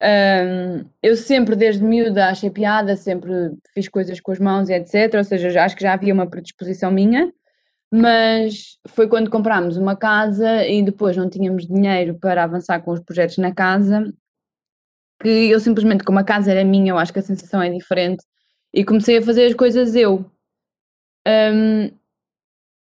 Um, 0.01 0.83
eu 1.03 1.15
sempre, 1.15 1.55
desde 1.55 1.83
miúda, 1.83 2.29
achei 2.29 2.49
piada, 2.49 2.95
sempre 2.95 3.31
fiz 3.71 3.87
coisas 3.87 4.19
com 4.19 4.31
as 4.31 4.39
mãos 4.39 4.67
e 4.69 4.73
etc. 4.73 5.13
Ou 5.15 5.23
seja, 5.23 5.63
acho 5.63 5.75
que 5.75 5.83
já 5.83 5.93
havia 5.93 6.13
uma 6.13 6.27
predisposição 6.27 6.89
minha, 6.89 7.31
mas 7.91 8.79
foi 8.87 9.07
quando 9.07 9.29
comprámos 9.29 9.77
uma 9.77 9.95
casa 9.95 10.65
e 10.65 10.81
depois 10.81 11.17
não 11.17 11.29
tínhamos 11.29 11.67
dinheiro 11.67 12.17
para 12.19 12.43
avançar 12.43 12.81
com 12.81 12.91
os 12.91 13.01
projetos 13.01 13.37
na 13.37 13.53
casa, 13.53 14.13
que 15.21 15.49
eu 15.49 15.59
simplesmente, 15.59 16.03
como 16.03 16.19
a 16.19 16.23
casa 16.23 16.51
era 16.51 16.63
minha, 16.63 16.91
eu 16.91 16.97
acho 16.97 17.13
que 17.13 17.19
a 17.19 17.23
sensação 17.23 17.61
é 17.61 17.69
diferente, 17.69 18.23
e 18.73 18.85
comecei 18.85 19.17
a 19.17 19.21
fazer 19.21 19.47
as 19.47 19.53
coisas 19.53 19.95
eu. 19.95 20.25
Um, 21.27 21.91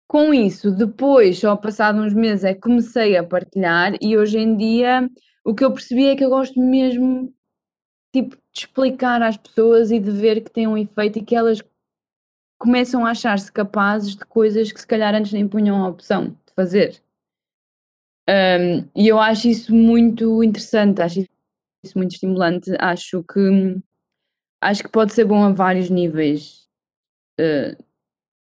com 0.08 0.34
isso, 0.34 0.72
depois, 0.72 1.40
só 1.40 1.56
passado 1.56 2.00
uns 2.00 2.14
meses, 2.14 2.44
é 2.44 2.54
que 2.54 2.62
comecei 2.62 3.18
a 3.18 3.24
partilhar 3.24 3.94
e 4.02 4.18
hoje 4.18 4.38
em 4.38 4.56
dia 4.58 5.10
o 5.44 5.56
que 5.56 5.64
eu 5.64 5.74
percebi 5.74 6.08
é 6.08 6.16
que 6.16 6.24
eu 6.24 6.30
gosto 6.30 6.60
mesmo 6.60 7.34
tipo, 8.14 8.36
de 8.36 8.42
explicar 8.60 9.22
às 9.22 9.38
pessoas 9.38 9.92
e 9.92 10.00
de 10.00 10.12
ver 10.12 10.42
que 10.42 10.52
tem 10.52 10.68
um 10.68 10.78
efeito 10.78 11.20
e 11.20 11.24
que 11.24 11.36
elas 11.36 11.62
começam 12.62 13.04
a 13.04 13.10
achar-se 13.10 13.52
capazes 13.52 14.16
de 14.16 14.24
coisas 14.24 14.72
que 14.72 14.80
se 14.80 14.86
calhar 14.86 15.16
antes 15.16 15.34
nem 15.34 15.48
punham 15.48 15.84
a 15.84 15.90
opção 15.90 16.28
de 16.28 16.54
fazer. 16.56 17.02
Um, 18.30 18.88
e 18.96 19.08
eu 19.08 19.20
acho 19.20 19.48
isso 19.48 19.74
muito 19.74 20.44
interessante, 20.44 21.02
acho 21.02 21.26
isso 21.84 21.98
muito 21.98 22.12
estimulante, 22.12 22.72
acho 22.80 23.24
que 23.24 23.82
acho 24.62 24.84
que 24.84 24.90
pode 24.90 25.12
ser 25.12 25.26
bom 25.26 25.44
a 25.44 25.52
vários 25.52 25.90
níveis. 25.90 26.68
Uh, 27.40 27.84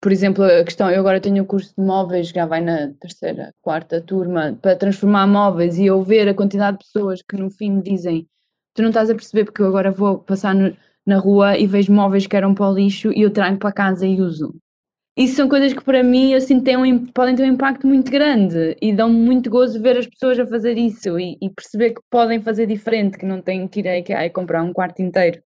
por 0.01 0.11
exemplo, 0.11 0.43
a 0.43 0.65
questão, 0.65 0.91
eu 0.91 0.99
agora 0.99 1.21
tenho 1.21 1.41
o 1.41 1.47
curso 1.47 1.73
de 1.73 1.81
móveis, 1.81 2.27
já 2.27 2.45
vai 2.45 2.59
na 2.59 2.91
terceira, 2.95 3.55
quarta 3.61 4.01
turma, 4.01 4.59
para 4.61 4.75
transformar 4.75 5.25
móveis 5.27 5.77
e 5.77 5.85
eu 5.85 6.03
ver 6.03 6.27
a 6.27 6.33
quantidade 6.33 6.77
de 6.77 6.83
pessoas 6.83 7.21
que 7.21 7.37
no 7.37 7.49
fim 7.49 7.71
me 7.71 7.81
dizem 7.81 8.27
tu 8.73 8.81
não 8.81 8.89
estás 8.89 9.09
a 9.09 9.15
perceber 9.15 9.45
porque 9.45 9.61
eu 9.61 9.67
agora 9.67 9.91
vou 9.91 10.19
passar 10.19 10.53
no, 10.53 10.75
na 11.05 11.17
rua 11.17 11.57
e 11.57 11.67
vejo 11.67 11.93
móveis 11.93 12.27
que 12.27 12.35
eram 12.35 12.53
para 12.53 12.69
o 12.69 12.73
lixo 12.73 13.11
e 13.11 13.21
eu 13.21 13.31
trago 13.31 13.57
para 13.57 13.71
casa 13.71 14.05
e 14.05 14.21
uso. 14.21 14.55
Isso 15.15 15.35
são 15.35 15.47
coisas 15.47 15.73
que 15.73 15.83
para 15.83 16.01
mim 16.01 16.33
assim, 16.33 16.59
têm 16.59 16.75
um, 16.75 17.05
podem 17.05 17.35
ter 17.35 17.43
um 17.43 17.53
impacto 17.53 17.85
muito 17.85 18.11
grande 18.11 18.75
e 18.81 18.91
dão 18.91 19.09
muito 19.09 19.49
gozo 19.49 19.79
ver 19.79 19.97
as 19.97 20.07
pessoas 20.07 20.39
a 20.39 20.45
fazer 20.45 20.75
isso 20.75 21.19
e, 21.19 21.37
e 21.39 21.49
perceber 21.51 21.91
que 21.91 22.01
podem 22.09 22.41
fazer 22.41 22.65
diferente, 22.65 23.17
que 23.17 23.25
não 23.25 23.39
têm 23.39 23.67
que 23.67 23.81
ir 23.81 23.87
a 23.87 23.99
IKEA 23.99 24.25
e 24.25 24.29
comprar 24.31 24.63
um 24.63 24.73
quarto 24.73 25.01
inteiro. 25.01 25.39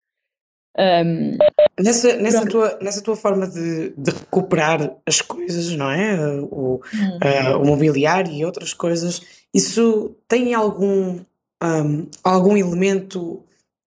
Um, 0.78 1.38
nessa, 1.82 2.18
nessa, 2.18 2.46
tua, 2.46 2.78
nessa 2.82 3.02
tua 3.02 3.16
forma 3.16 3.48
de, 3.48 3.94
de, 3.98 4.12
recuperar 4.12 4.94
as 5.06 5.22
coisas, 5.22 5.74
não 5.76 5.90
é? 5.90 6.18
O, 6.42 6.82
hum. 6.94 7.20
uh, 7.24 7.62
o 7.62 7.66
mobiliário 7.66 8.32
e 8.34 8.44
outras 8.44 8.74
coisas, 8.74 9.22
isso 9.54 10.18
tem 10.28 10.54
algum, 10.54 11.22
um, 11.64 12.08
algum 12.22 12.58
elemento 12.58 13.42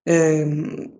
um, 0.09 0.98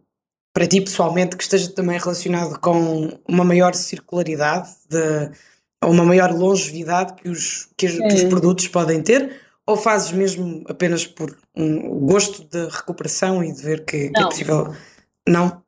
para 0.59 0.67
ti 0.67 0.81
pessoalmente 0.81 1.37
que 1.37 1.45
esteja 1.45 1.73
também 1.73 1.97
relacionado 1.97 2.59
com 2.59 3.17
uma 3.29 3.45
maior 3.45 3.77
circularidade, 3.77 4.69
de, 4.91 5.31
uma 5.85 6.05
maior 6.05 6.33
longevidade 6.33 7.15
que 7.15 7.29
os, 7.29 7.67
que, 7.77 7.87
que 7.87 8.15
os 8.15 8.25
produtos 8.25 8.67
podem 8.67 9.01
ter? 9.01 9.41
Ou 9.65 9.77
fazes 9.77 10.11
mesmo 10.11 10.65
apenas 10.69 11.07
por 11.07 11.39
um 11.55 12.01
gosto 12.01 12.43
de 12.43 12.75
recuperação 12.75 13.45
e 13.45 13.53
de 13.53 13.63
ver 13.63 13.85
que, 13.85 14.09
que 14.11 14.21
é 14.21 14.25
possível? 14.25 14.75
Não? 15.29 15.63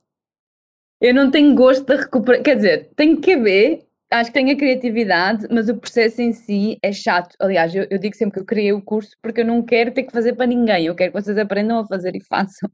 Eu 1.00 1.14
não 1.14 1.30
tenho 1.30 1.54
gosto 1.54 1.86
de 1.86 1.94
recuperar, 1.94 2.42
quer 2.42 2.56
dizer, 2.56 2.90
tenho 2.96 3.20
que 3.20 3.36
ver, 3.36 3.86
acho 4.10 4.32
que 4.32 4.40
tenho 4.40 4.52
a 4.52 4.58
criatividade, 4.58 5.46
mas 5.52 5.68
o 5.68 5.76
processo 5.76 6.20
em 6.20 6.32
si 6.32 6.78
é 6.82 6.90
chato. 6.90 7.36
Aliás, 7.38 7.72
eu, 7.72 7.86
eu, 7.88 7.98
digo 7.98 8.16
sempre 8.16 8.34
que 8.34 8.40
eu 8.40 8.44
criei 8.44 8.72
o 8.72 8.82
curso 8.82 9.16
porque 9.22 9.42
eu 9.42 9.46
não 9.46 9.62
quero 9.62 9.92
ter 9.92 10.02
que 10.02 10.12
fazer 10.12 10.32
para 10.32 10.46
ninguém, 10.46 10.86
eu 10.86 10.96
quero 10.96 11.12
que 11.12 11.22
vocês 11.22 11.38
aprendam 11.38 11.78
a 11.78 11.86
fazer 11.86 12.16
e 12.16 12.20
façam. 12.26 12.68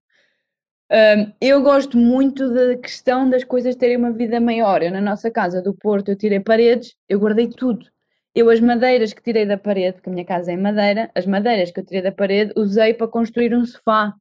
Um, 0.90 1.32
eu 1.40 1.62
gosto 1.62 1.96
muito 1.98 2.48
da 2.52 2.76
questão 2.76 3.28
das 3.28 3.42
coisas 3.42 3.74
terem 3.74 3.96
uma 3.96 4.12
vida 4.12 4.40
maior. 4.40 4.82
Eu, 4.82 4.92
na 4.92 5.00
nossa 5.00 5.30
casa 5.30 5.60
do 5.60 5.74
Porto, 5.74 6.10
eu 6.10 6.16
tirei 6.16 6.38
paredes, 6.38 6.94
eu 7.08 7.18
guardei 7.18 7.48
tudo. 7.48 7.86
Eu, 8.34 8.50
as 8.50 8.60
madeiras 8.60 9.12
que 9.12 9.22
tirei 9.22 9.46
da 9.46 9.58
parede, 9.58 9.94
porque 9.94 10.10
a 10.10 10.12
minha 10.12 10.24
casa 10.24 10.52
é 10.52 10.54
em 10.54 10.58
madeira, 10.58 11.10
as 11.14 11.26
madeiras 11.26 11.70
que 11.70 11.80
eu 11.80 11.84
tirei 11.84 12.02
da 12.02 12.12
parede, 12.12 12.52
usei 12.56 12.94
para 12.94 13.08
construir 13.08 13.54
um 13.54 13.64
sofá. 13.64 14.14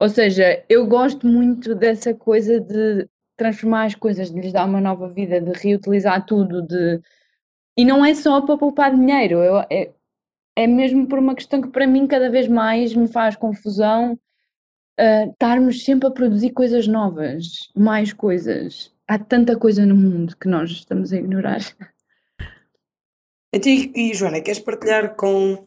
Ou 0.00 0.08
seja, 0.08 0.64
eu 0.68 0.86
gosto 0.86 1.26
muito 1.26 1.74
dessa 1.74 2.14
coisa 2.14 2.60
de 2.60 3.08
transformar 3.36 3.84
as 3.84 3.94
coisas, 3.94 4.30
de 4.30 4.40
lhes 4.40 4.52
dar 4.52 4.66
uma 4.66 4.80
nova 4.80 5.08
vida, 5.08 5.40
de 5.40 5.52
reutilizar 5.52 6.24
tudo, 6.26 6.62
de... 6.62 7.00
E 7.76 7.84
não 7.84 8.04
é 8.04 8.14
só 8.14 8.40
para 8.40 8.58
poupar 8.58 8.94
dinheiro, 8.94 9.38
eu, 9.38 9.58
é, 9.70 9.92
é 10.56 10.66
mesmo 10.66 11.06
por 11.06 11.18
uma 11.20 11.34
questão 11.34 11.60
que 11.62 11.68
para 11.68 11.86
mim 11.86 12.06
cada 12.06 12.28
vez 12.30 12.48
mais 12.48 12.94
me 12.94 13.06
faz 13.06 13.36
confusão 13.36 14.18
uh, 14.98 15.30
estarmos 15.30 15.84
sempre 15.84 16.08
a 16.08 16.10
produzir 16.10 16.50
coisas 16.50 16.86
novas, 16.86 17.70
mais 17.74 18.12
coisas. 18.12 18.92
Há 19.06 19.18
tanta 19.18 19.56
coisa 19.56 19.86
no 19.86 19.94
mundo 19.94 20.36
que 20.36 20.48
nós 20.48 20.70
estamos 20.70 21.12
a 21.12 21.16
ignorar. 21.16 21.60
E, 23.54 23.92
e 23.94 24.14
Joana, 24.14 24.40
queres 24.40 24.60
partilhar 24.60 25.14
com 25.14 25.66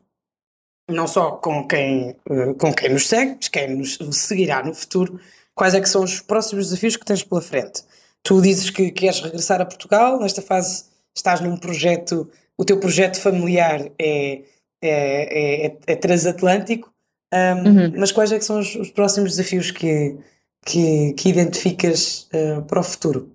não 0.92 1.08
só 1.08 1.32
com 1.32 1.68
quem, 1.68 2.16
eh, 2.30 2.54
com 2.60 2.74
quem 2.74 2.90
nos 2.90 3.08
segue, 3.08 3.36
mas 3.38 3.48
quem 3.48 3.76
nos 3.76 3.98
seguirá 4.12 4.64
no 4.64 4.74
futuro, 4.74 5.20
quais 5.56 5.74
é 5.74 5.82
que 5.82 5.90
são 5.90 6.04
os 6.04 6.20
próximos 6.20 6.66
desafios 6.66 6.98
que 6.98 7.06
tens 7.06 7.24
pela 7.24 7.42
frente? 7.42 7.84
Tu 8.24 8.42
dizes 8.42 8.70
que 8.70 8.92
queres 8.92 9.20
regressar 9.22 9.62
a 9.62 9.66
Portugal, 9.66 10.20
nesta 10.20 10.42
fase 10.42 10.86
estás 11.16 11.42
num 11.42 11.58
projeto, 11.58 12.30
o 12.58 12.66
teu 12.66 12.80
projeto 12.80 13.20
familiar 13.20 13.82
é, 13.98 14.44
é, 14.82 15.66
é, 15.66 15.78
é 15.88 15.96
transatlântico, 15.96 16.91
um, 17.34 17.68
uhum. 17.68 17.94
mas 17.98 18.12
quais 18.12 18.32
é 18.32 18.38
que 18.38 18.46
são 18.46 18.60
os, 18.60 18.76
os 18.76 18.90
próximos 18.92 19.32
desafios 19.32 19.72
que, 19.72 20.18
que, 20.66 21.14
que 21.14 21.30
identificas 21.30 22.28
uh, 22.34 22.62
para 22.64 22.80
o 22.80 22.84
futuro? 22.84 23.32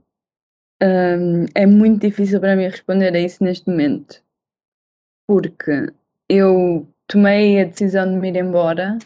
Um, 0.83 1.47
é 1.55 1.65
muito 1.65 2.07
difícil 2.07 2.39
para 2.39 2.55
mim 2.55 2.65
responder 2.65 3.15
a 3.15 3.21
isso 3.21 3.43
neste 3.43 3.69
momento, 3.69 4.23
porque 5.27 5.91
eu 6.29 6.87
tomei 7.07 7.61
a 7.61 7.65
decisão 7.65 8.11
de 8.11 8.17
me 8.19 8.29
ir 8.29 8.37
embora. 8.37 8.99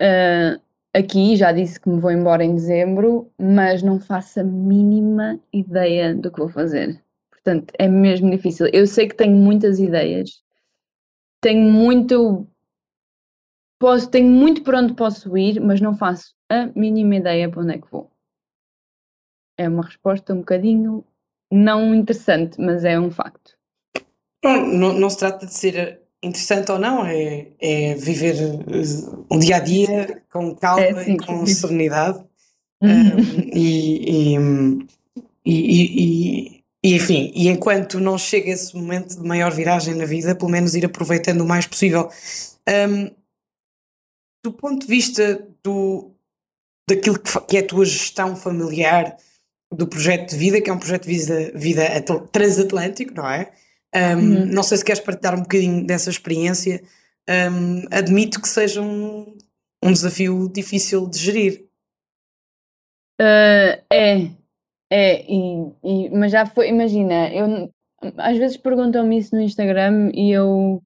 Uh, 0.00 0.58
aqui 0.94 1.36
já 1.36 1.52
disse 1.52 1.78
que 1.78 1.90
me 1.90 2.00
vou 2.00 2.10
embora 2.10 2.42
em 2.42 2.54
dezembro, 2.54 3.30
mas 3.38 3.82
não 3.82 4.00
faço 4.00 4.40
a 4.40 4.44
mínima 4.44 5.38
ideia 5.52 6.14
do 6.14 6.30
que 6.30 6.38
vou 6.38 6.48
fazer. 6.48 7.02
Portanto, 7.30 7.72
é 7.78 7.88
mesmo 7.88 8.30
difícil. 8.30 8.66
Eu 8.72 8.86
sei 8.86 9.08
que 9.08 9.16
tenho 9.16 9.36
muitas 9.36 9.78
ideias, 9.78 10.42
tenho 11.40 11.70
muito. 11.70 12.46
Posso, 13.80 14.10
tenho 14.10 14.28
muito 14.28 14.62
para 14.62 14.78
onde 14.78 14.92
posso 14.92 15.36
ir, 15.38 15.58
mas 15.58 15.80
não 15.80 15.96
faço 15.96 16.34
a 16.50 16.66
mínima 16.76 17.16
ideia 17.16 17.48
para 17.48 17.62
onde 17.62 17.74
é 17.74 17.78
que 17.78 17.90
vou. 17.90 18.10
É 19.58 19.66
uma 19.66 19.82
resposta 19.82 20.34
um 20.34 20.40
bocadinho 20.40 21.02
não 21.50 21.94
interessante, 21.94 22.60
mas 22.60 22.84
é 22.84 23.00
um 23.00 23.10
facto. 23.10 23.56
Não, 24.44 24.66
não, 24.66 24.92
não 24.92 25.08
se 25.08 25.16
trata 25.16 25.46
de 25.46 25.54
ser 25.54 26.02
interessante 26.22 26.70
ou 26.70 26.78
não, 26.78 27.06
é, 27.06 27.48
é 27.58 27.94
viver 27.94 28.34
uh, 28.34 29.26
um 29.30 29.38
dia 29.38 29.56
a 29.56 29.60
dia 29.60 30.22
com 30.30 30.54
calma 30.54 30.82
é, 30.82 31.04
sim, 31.04 31.14
e 31.14 31.16
com 31.16 31.46
sim. 31.46 31.54
serenidade. 31.54 32.22
Um, 32.82 32.88
e, 33.52 34.38
e, 35.44 35.44
e, 35.44 36.62
e, 36.82 36.94
enfim, 36.96 37.30
e 37.34 37.46
enquanto 37.48 38.00
não 38.00 38.16
chega 38.16 38.50
esse 38.50 38.74
momento 38.74 39.20
de 39.20 39.28
maior 39.28 39.52
viragem 39.52 39.94
na 39.94 40.06
vida, 40.06 40.34
pelo 40.34 40.50
menos 40.50 40.74
ir 40.74 40.86
aproveitando 40.86 41.42
o 41.42 41.46
mais 41.46 41.66
possível. 41.66 42.08
Um, 42.66 43.10
do 44.42 44.52
ponto 44.52 44.80
de 44.80 44.86
vista 44.86 45.46
do, 45.62 46.14
daquilo 46.88 47.18
que, 47.18 47.40
que 47.46 47.56
é 47.56 47.60
a 47.60 47.66
tua 47.66 47.84
gestão 47.84 48.34
familiar 48.34 49.16
do 49.72 49.86
projeto 49.86 50.30
de 50.30 50.36
vida, 50.36 50.60
que 50.60 50.70
é 50.70 50.72
um 50.72 50.78
projeto 50.78 51.06
de 51.06 51.16
vida, 51.16 51.52
vida 51.54 52.02
transatlântico, 52.32 53.14
não 53.14 53.28
é? 53.28 53.52
Um, 53.94 54.14
uhum. 54.14 54.46
Não 54.46 54.62
sei 54.62 54.78
se 54.78 54.84
queres 54.84 55.02
partilhar 55.02 55.34
um 55.34 55.42
bocadinho 55.42 55.86
dessa 55.86 56.10
experiência. 56.10 56.82
Um, 57.28 57.84
admito 57.90 58.40
que 58.40 58.48
seja 58.48 58.80
um, 58.80 59.36
um 59.82 59.92
desafio 59.92 60.48
difícil 60.48 61.08
de 61.08 61.18
gerir. 61.18 61.66
Uh, 63.20 63.76
é, 63.92 64.30
é, 64.90 65.24
e, 65.30 65.72
e, 65.84 66.10
mas 66.10 66.32
já 66.32 66.46
foi, 66.46 66.68
imagina, 66.68 67.32
eu 67.32 67.70
às 68.16 68.38
vezes 68.38 68.56
perguntam-me 68.56 69.18
isso 69.18 69.34
no 69.34 69.42
Instagram 69.42 70.10
e 70.14 70.32
eu, 70.32 70.82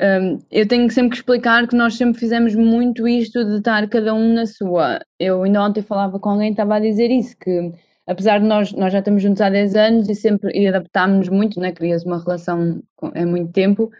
um, 0.00 0.38
eu 0.50 0.66
tenho 0.66 0.90
sempre 0.90 1.10
que 1.10 1.16
explicar 1.16 1.68
que 1.68 1.76
nós 1.76 1.96
sempre 1.96 2.18
fizemos 2.18 2.54
muito 2.54 3.06
isto 3.06 3.44
de 3.44 3.58
estar 3.58 3.88
cada 3.88 4.12
um 4.12 4.34
na 4.34 4.46
sua. 4.46 5.00
Eu 5.18 5.44
ainda 5.44 5.62
ontem 5.62 5.82
falava 5.82 6.18
com 6.18 6.30
alguém 6.30 6.48
que 6.48 6.54
estava 6.54 6.76
a 6.76 6.80
dizer 6.80 7.10
isso, 7.10 7.36
que 7.38 7.72
apesar 8.06 8.38
de 8.40 8.46
nós, 8.46 8.72
nós 8.72 8.92
já 8.92 8.98
estamos 8.98 9.22
juntos 9.22 9.40
há 9.40 9.48
10 9.48 9.76
anos 9.76 10.08
e 10.08 10.14
sempre 10.14 10.50
e 10.58 10.66
adaptámos-nos 10.66 11.28
muito, 11.28 11.60
né? 11.60 11.72
cria-se 11.72 12.04
uma 12.06 12.22
relação 12.22 12.82
é 13.14 13.24
muito 13.24 13.52
tempo, 13.52 13.90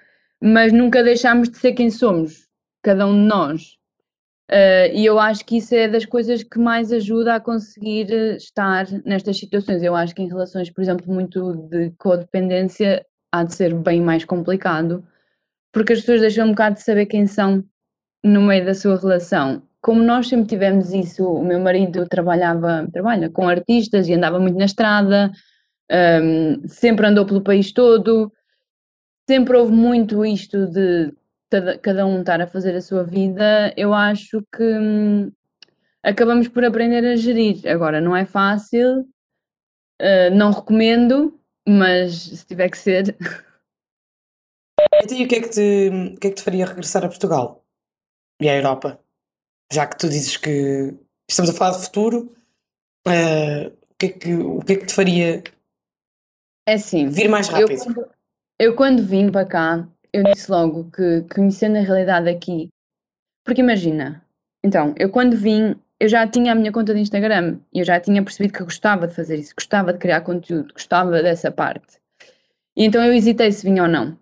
mas 0.43 0.73
nunca 0.73 1.03
deixámos 1.03 1.49
de 1.49 1.59
ser 1.59 1.73
quem 1.73 1.91
somos, 1.91 2.49
cada 2.83 3.07
um 3.07 3.15
de 3.15 3.29
nós. 3.29 3.77
Uh, 4.51 4.93
e 4.93 5.07
eu 5.07 5.19
acho 5.19 5.45
que 5.45 5.57
isso 5.57 5.75
é 5.75 5.89
das 5.89 6.05
coisas 6.05 6.43
que 6.43 6.59
mais 6.59 6.93
ajuda 6.93 7.37
a 7.37 7.41
conseguir 7.41 8.13
eh, 8.13 8.37
estar 8.37 8.87
nestas 9.05 9.39
situações. 9.39 9.83
Eu 9.83 9.95
acho 9.97 10.15
que 10.15 10.23
em 10.23 10.29
relações, 10.29 10.71
por 10.71 10.83
exemplo, 10.83 11.11
muito 11.13 11.55
de 11.71 11.91
codependência, 11.97 13.07
há 13.33 13.43
de 13.43 13.55
ser 13.55 13.75
bem 13.75 14.03
mais 14.03 14.25
complicado, 14.25 15.03
porque 15.75 15.93
as 15.93 16.01
pessoas 16.01 16.23
deixam 16.23 16.47
um 16.47 16.51
bocado 16.51 16.77
de 16.77 16.83
saber 16.83 17.05
quem 17.05 17.27
são 17.27 17.63
no 18.25 18.41
meio 18.41 18.65
da 18.65 18.75
sua 18.75 18.99
relação 18.99 19.63
como 19.85 20.03
nós 20.03 20.29
sempre 20.29 20.47
tivemos 20.47 20.95
isso, 20.95 21.31
o 21.31 21.45
meu 21.45 21.61
marido 21.61 22.09
trabalhava, 22.09 22.89
trabalha 22.91 23.29
com 23.29 23.47
artistas 23.47 24.09
e 24.09 24.15
andava 24.15 24.41
muito 24.41 24.57
na 24.57 24.65
estrada, 24.65 25.31
um, 26.23 26.67
sempre 26.67 27.07
andou 27.07 27.27
pelo 27.27 27.43
país 27.43 27.71
todo, 27.71 28.33
sempre 29.29 29.59
houve 29.59 29.73
muito 29.73 30.25
isto 30.25 30.67
de 30.69 31.13
cada 31.83 32.07
um 32.07 32.21
estar 32.21 32.41
a 32.41 32.47
fazer 32.47 32.75
a 32.75 32.81
sua 32.81 33.05
vida, 33.05 33.75
eu 33.77 33.93
acho 33.93 34.43
que 34.57 34.63
hum, 34.63 35.31
acabamos 36.03 36.49
por 36.49 36.65
aprender 36.65 37.05
a 37.05 37.15
gerir. 37.15 37.61
Agora, 37.69 38.01
não 38.01 38.17
é 38.17 38.25
fácil, 38.25 39.01
uh, 40.01 40.35
não 40.35 40.51
recomendo, 40.51 41.39
mas 41.69 42.15
se 42.15 42.47
tiver 42.47 42.71
que 42.71 42.79
ser. 42.79 43.15
Então, 45.03 45.19
e 45.19 45.25
o 45.25 45.29
que, 45.29 45.35
é 45.37 45.41
que 45.41 45.49
te, 45.49 45.91
o 46.15 46.19
que 46.19 46.27
é 46.27 46.31
que 46.31 46.37
te 46.37 46.43
faria 46.43 46.67
regressar 46.67 47.05
a 47.05 47.09
Portugal 47.09 47.65
e 48.41 48.49
à 48.49 48.57
Europa? 48.57 49.01
Já 49.73 49.87
que 49.87 49.99
tu 49.99 50.09
dizes 50.09 50.37
que 50.37 50.95
estamos 51.29 51.51
a 51.51 51.55
falar 51.55 51.77
de 51.77 51.85
futuro, 51.85 52.35
uh, 53.07 53.69
o, 53.69 53.95
que 53.99 54.07
é 54.07 54.09
que, 54.09 54.35
o 54.35 54.61
que 54.61 54.73
é 54.73 54.77
que 54.77 54.87
te 54.87 54.95
faria 54.95 55.43
é 56.67 56.75
assim, 56.75 57.09
vir 57.09 57.29
mais 57.29 57.49
rápido? 57.49 57.73
Eu 57.73 57.79
quando, 57.79 58.11
eu 58.59 58.77
quando 58.77 59.07
vim 59.07 59.31
para 59.31 59.47
cá, 59.47 59.89
eu 60.13 60.25
disse 60.25 60.51
logo 60.51 60.91
que 60.91 61.23
conhecendo 61.35 61.77
a 61.77 61.83
realidade 61.83 62.29
aqui, 62.29 62.69
porque 63.45 63.61
imagina, 63.61 64.25
então, 64.65 64.95
eu 64.99 65.11
quando 65.11 65.37
vim, 65.37 65.77
eu 66.01 66.09
já 66.09 66.27
tinha 66.27 66.53
a 66.53 66.55
minha 66.55 66.73
conta 66.73 66.95
de 66.95 67.01
Instagram 67.01 67.59
e 67.73 67.81
eu 67.81 67.85
já 67.85 68.01
tinha 68.01 68.23
percebido 68.23 68.55
que 68.55 68.65
gostava 68.65 69.07
de 69.07 69.15
fazer 69.15 69.37
isso, 69.39 69.55
gostava 69.55 69.93
de 69.93 69.99
criar 69.99 70.23
conteúdo, 70.23 70.73
gostava 70.73 71.23
dessa 71.23 71.51
parte. 71.51 71.99
E 72.77 72.85
então 72.85 73.05
eu 73.05 73.13
hesitei 73.13 73.53
se 73.53 73.65
vinha 73.65 73.83
ou 73.83 73.89
não 73.89 74.19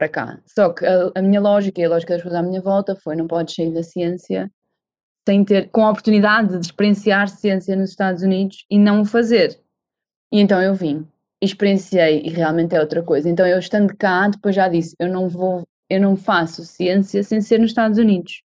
para 0.00 0.08
cá. 0.08 0.40
Só 0.46 0.72
que 0.72 0.86
a, 0.86 1.12
a, 1.14 1.20
minha 1.20 1.40
lógica 1.40 1.78
e 1.78 1.84
a 1.84 1.88
lógica 1.90 2.14
das 2.14 2.22
pessoas 2.22 2.40
à 2.40 2.42
minha 2.42 2.62
volta 2.62 2.96
foi: 2.96 3.14
não 3.14 3.26
podes 3.26 3.54
sair 3.54 3.70
da 3.70 3.82
ciência 3.82 4.50
sem 5.28 5.44
ter, 5.44 5.68
com 5.68 5.84
a 5.84 5.90
oportunidade 5.90 6.58
de 6.58 6.64
experienciar 6.64 7.28
ciência 7.28 7.76
nos 7.76 7.90
Estados 7.90 8.22
Unidos 8.22 8.64
e 8.70 8.78
não 8.78 9.02
o 9.02 9.04
fazer. 9.04 9.60
E 10.32 10.40
então 10.40 10.62
eu 10.62 10.74
vim, 10.74 11.06
experienciei 11.42 12.22
e 12.24 12.30
realmente 12.30 12.74
é 12.74 12.80
outra 12.80 13.02
coisa. 13.02 13.28
Então 13.28 13.46
eu 13.46 13.58
estando 13.58 13.94
cá, 13.94 14.28
depois 14.28 14.54
já 14.54 14.68
disse: 14.68 14.96
eu 14.98 15.08
não 15.08 15.28
vou, 15.28 15.64
eu 15.90 16.00
não 16.00 16.16
faço 16.16 16.64
ciência 16.64 17.22
sem 17.22 17.42
ser 17.42 17.58
nos 17.58 17.70
Estados 17.70 17.98
Unidos. 17.98 18.42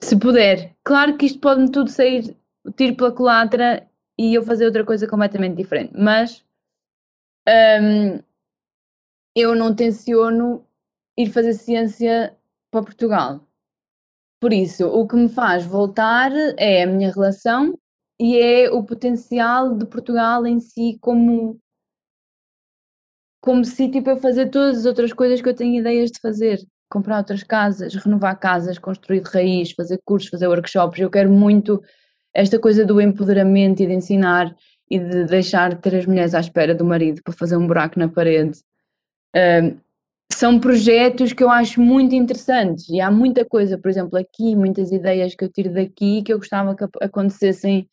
Se 0.00 0.18
puder. 0.18 0.74
Claro 0.82 1.18
que 1.18 1.26
isto 1.26 1.38
pode-me 1.38 1.70
tudo 1.70 1.90
sair 1.90 2.34
tiro 2.76 2.96
pela 2.96 3.12
culatra 3.12 3.86
e 4.18 4.34
eu 4.34 4.42
fazer 4.42 4.64
outra 4.64 4.84
coisa 4.84 5.06
completamente 5.06 5.56
diferente, 5.56 5.92
mas. 5.94 6.42
Um, 7.46 8.29
eu 9.34 9.54
não 9.54 9.74
tenciono 9.74 10.64
ir 11.16 11.30
fazer 11.30 11.54
ciência 11.54 12.36
para 12.70 12.82
Portugal. 12.82 13.46
Por 14.40 14.52
isso, 14.52 14.86
o 14.86 15.06
que 15.06 15.16
me 15.16 15.28
faz 15.28 15.64
voltar 15.64 16.32
é 16.56 16.82
a 16.82 16.86
minha 16.86 17.12
relação 17.12 17.78
e 18.18 18.38
é 18.38 18.70
o 18.70 18.82
potencial 18.82 19.76
de 19.76 19.86
Portugal 19.86 20.46
em 20.46 20.58
si 20.58 20.98
como 21.00 21.60
como 23.42 23.64
sítio 23.64 24.02
para 24.02 24.16
fazer 24.18 24.50
todas 24.50 24.80
as 24.80 24.84
outras 24.84 25.12
coisas 25.14 25.40
que 25.40 25.48
eu 25.48 25.54
tenho 25.54 25.80
ideias 25.80 26.10
de 26.10 26.20
fazer. 26.20 26.60
Comprar 26.90 27.18
outras 27.18 27.42
casas, 27.42 27.94
renovar 27.94 28.38
casas, 28.38 28.78
construir 28.78 29.22
de 29.22 29.30
raiz, 29.30 29.72
fazer 29.72 29.98
cursos, 30.04 30.28
fazer 30.28 30.46
workshops. 30.48 31.00
Eu 31.00 31.10
quero 31.10 31.30
muito 31.30 31.82
esta 32.34 32.58
coisa 32.58 32.84
do 32.84 33.00
empoderamento 33.00 33.82
e 33.82 33.86
de 33.86 33.94
ensinar 33.94 34.54
e 34.90 34.98
de 34.98 35.24
deixar 35.24 35.72
as 35.72 36.06
mulheres 36.06 36.34
à 36.34 36.40
espera 36.40 36.74
do 36.74 36.84
marido 36.84 37.22
para 37.22 37.32
fazer 37.32 37.56
um 37.56 37.66
buraco 37.66 37.98
na 37.98 38.08
parede 38.08 38.60
são 40.32 40.58
projetos 40.58 41.32
que 41.32 41.42
eu 41.42 41.50
acho 41.50 41.80
muito 41.80 42.14
interessantes 42.14 42.88
e 42.88 43.00
há 43.00 43.10
muita 43.10 43.44
coisa, 43.44 43.76
por 43.76 43.90
exemplo, 43.90 44.18
aqui, 44.18 44.56
muitas 44.56 44.90
ideias 44.92 45.34
que 45.34 45.44
eu 45.44 45.52
tiro 45.52 45.72
daqui 45.72 46.22
que 46.22 46.32
eu 46.32 46.38
gostava 46.38 46.74
que 46.74 46.84
acontecessem 47.02 47.88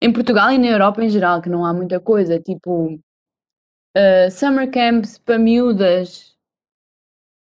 em 0.00 0.12
Portugal 0.12 0.50
e 0.50 0.58
na 0.58 0.66
Europa 0.66 1.04
em 1.04 1.08
geral, 1.08 1.40
que 1.40 1.48
não 1.48 1.64
há 1.64 1.72
muita 1.72 2.00
coisa, 2.00 2.40
tipo 2.40 2.94
uh, 2.94 4.30
summer 4.30 4.70
camps 4.70 5.18
para 5.18 5.38
miúdas, 5.38 6.34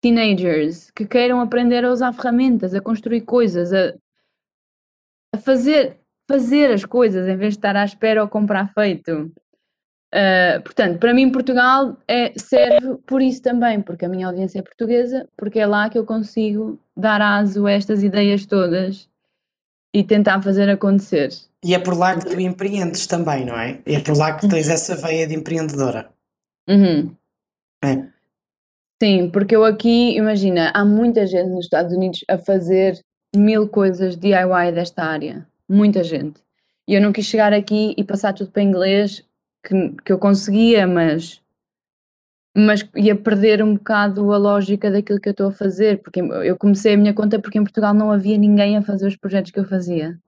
teenagers, 0.00 0.90
que 0.90 1.06
queiram 1.06 1.40
aprender 1.40 1.84
a 1.84 1.90
usar 1.90 2.12
ferramentas, 2.12 2.74
a 2.74 2.80
construir 2.80 3.22
coisas, 3.22 3.72
a, 3.72 3.94
a 5.32 5.38
fazer, 5.38 5.98
fazer 6.28 6.70
as 6.70 6.84
coisas 6.84 7.26
em 7.26 7.36
vez 7.36 7.54
de 7.54 7.58
estar 7.58 7.74
à 7.76 7.84
espera 7.84 8.22
ou 8.22 8.28
comprar 8.28 8.72
feito. 8.74 9.32
Uh, 10.14 10.62
portanto, 10.62 11.00
para 11.00 11.12
mim 11.12 11.32
Portugal 11.32 11.96
é, 12.06 12.32
serve 12.38 12.98
por 13.04 13.20
isso 13.20 13.42
também, 13.42 13.82
porque 13.82 14.04
a 14.04 14.08
minha 14.08 14.28
audiência 14.28 14.60
é 14.60 14.62
portuguesa, 14.62 15.28
porque 15.36 15.58
é 15.58 15.66
lá 15.66 15.90
que 15.90 15.98
eu 15.98 16.06
consigo 16.06 16.78
dar 16.96 17.20
aso 17.20 17.66
a 17.66 17.72
estas 17.72 18.00
ideias 18.04 18.46
todas 18.46 19.08
e 19.92 20.04
tentar 20.04 20.40
fazer 20.40 20.70
acontecer. 20.70 21.30
E 21.64 21.74
é 21.74 21.80
por 21.80 21.98
lá 21.98 22.16
que 22.16 22.26
tu 22.26 22.38
empreendes 22.38 23.08
também, 23.08 23.44
não 23.44 23.58
é? 23.58 23.80
É 23.84 23.98
por 23.98 24.16
lá 24.16 24.34
que 24.34 24.48
tens 24.48 24.68
essa 24.68 24.94
veia 24.94 25.26
de 25.26 25.34
empreendedora. 25.34 26.08
Uhum. 26.68 27.12
É. 27.84 28.06
Sim, 29.02 29.30
porque 29.30 29.56
eu 29.56 29.64
aqui, 29.64 30.16
imagina, 30.16 30.70
há 30.72 30.84
muita 30.84 31.26
gente 31.26 31.50
nos 31.50 31.64
Estados 31.64 31.92
Unidos 31.92 32.20
a 32.28 32.38
fazer 32.38 33.00
mil 33.34 33.68
coisas 33.68 34.16
DIY 34.16 34.70
desta 34.72 35.02
área. 35.02 35.44
Muita 35.68 36.04
gente. 36.04 36.40
E 36.86 36.94
eu 36.94 37.02
não 37.02 37.12
quis 37.12 37.26
chegar 37.26 37.52
aqui 37.52 37.94
e 37.96 38.04
passar 38.04 38.32
tudo 38.32 38.52
para 38.52 38.62
inglês 38.62 39.24
que, 39.64 40.02
que 40.04 40.12
eu 40.12 40.18
conseguia, 40.18 40.86
mas, 40.86 41.40
mas 42.56 42.86
ia 42.94 43.16
perder 43.16 43.62
um 43.62 43.74
bocado 43.74 44.32
a 44.32 44.36
lógica 44.36 44.90
daquilo 44.90 45.20
que 45.20 45.28
eu 45.28 45.32
estou 45.32 45.48
a 45.48 45.52
fazer, 45.52 46.02
porque 46.02 46.20
eu 46.20 46.56
comecei 46.56 46.94
a 46.94 46.96
minha 46.96 47.14
conta 47.14 47.40
porque 47.40 47.58
em 47.58 47.64
Portugal 47.64 47.94
não 47.94 48.12
havia 48.12 48.36
ninguém 48.36 48.76
a 48.76 48.82
fazer 48.82 49.06
os 49.06 49.16
projetos 49.16 49.50
que 49.50 49.58
eu 49.58 49.64
fazia. 49.64 50.18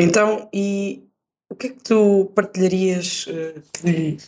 Então, 0.00 0.48
e 0.52 1.08
o 1.50 1.56
que 1.56 1.68
é 1.68 1.70
que 1.70 1.82
tu 1.82 2.30
partilharias, 2.34 3.26
uh, 3.26 3.62
que, 3.72 4.18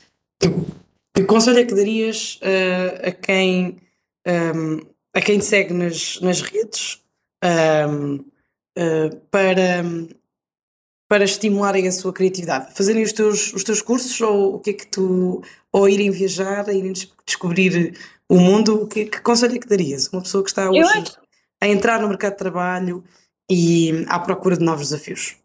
que, 1.15 1.25
conselho 1.25 1.59
é 1.59 1.65
que 1.65 1.75
darias 1.75 2.41
uh, 2.43 3.09
a 3.09 3.13
quem 3.13 3.79
um, 4.27 4.31
ehm, 4.31 4.81
a 5.15 5.21
quem 5.21 5.39
te 5.39 5.45
segue 5.45 5.75
nas, 5.75 6.21
nas 6.21 6.41
redes 6.41 7.03
um, 7.43 7.49
ehm, 7.49 8.15
uh, 8.17 8.25
eh, 8.77 9.11
para 9.31 9.83
para 11.11 11.25
estimularem 11.25 11.89
a 11.89 11.93
sua 11.93 12.13
criatividade? 12.13 12.73
Fazerem 12.73 13.03
os 13.03 13.13
teus, 13.13 13.53
os 13.53 13.65
teus 13.65 13.83
cursos 13.83 14.21
ou 14.21 14.55
o 14.55 14.61
que 14.61 14.71
é 14.71 14.73
que 14.75 14.87
tu. 14.87 15.43
ou 15.73 15.89
irem 15.89 16.09
viajar, 16.13 16.69
irem 16.69 16.93
descobrir 17.27 17.99
o 18.29 18.39
mundo, 18.39 18.85
o 18.85 18.87
que, 18.87 19.07
que 19.07 19.21
conselho 19.21 19.57
é 19.57 19.59
que 19.59 19.67
darias? 19.67 20.07
Uma 20.13 20.23
pessoa 20.23 20.45
que 20.45 20.51
está 20.51 20.71
hoje 20.71 20.83
acho... 20.83 21.19
a 21.61 21.67
entrar 21.67 22.01
no 22.01 22.07
mercado 22.07 22.35
de 22.35 22.39
trabalho 22.39 23.03
e 23.51 24.05
à 24.09 24.21
procura 24.21 24.57
de 24.57 24.65
novos 24.65 24.91
desafios. 24.91 25.37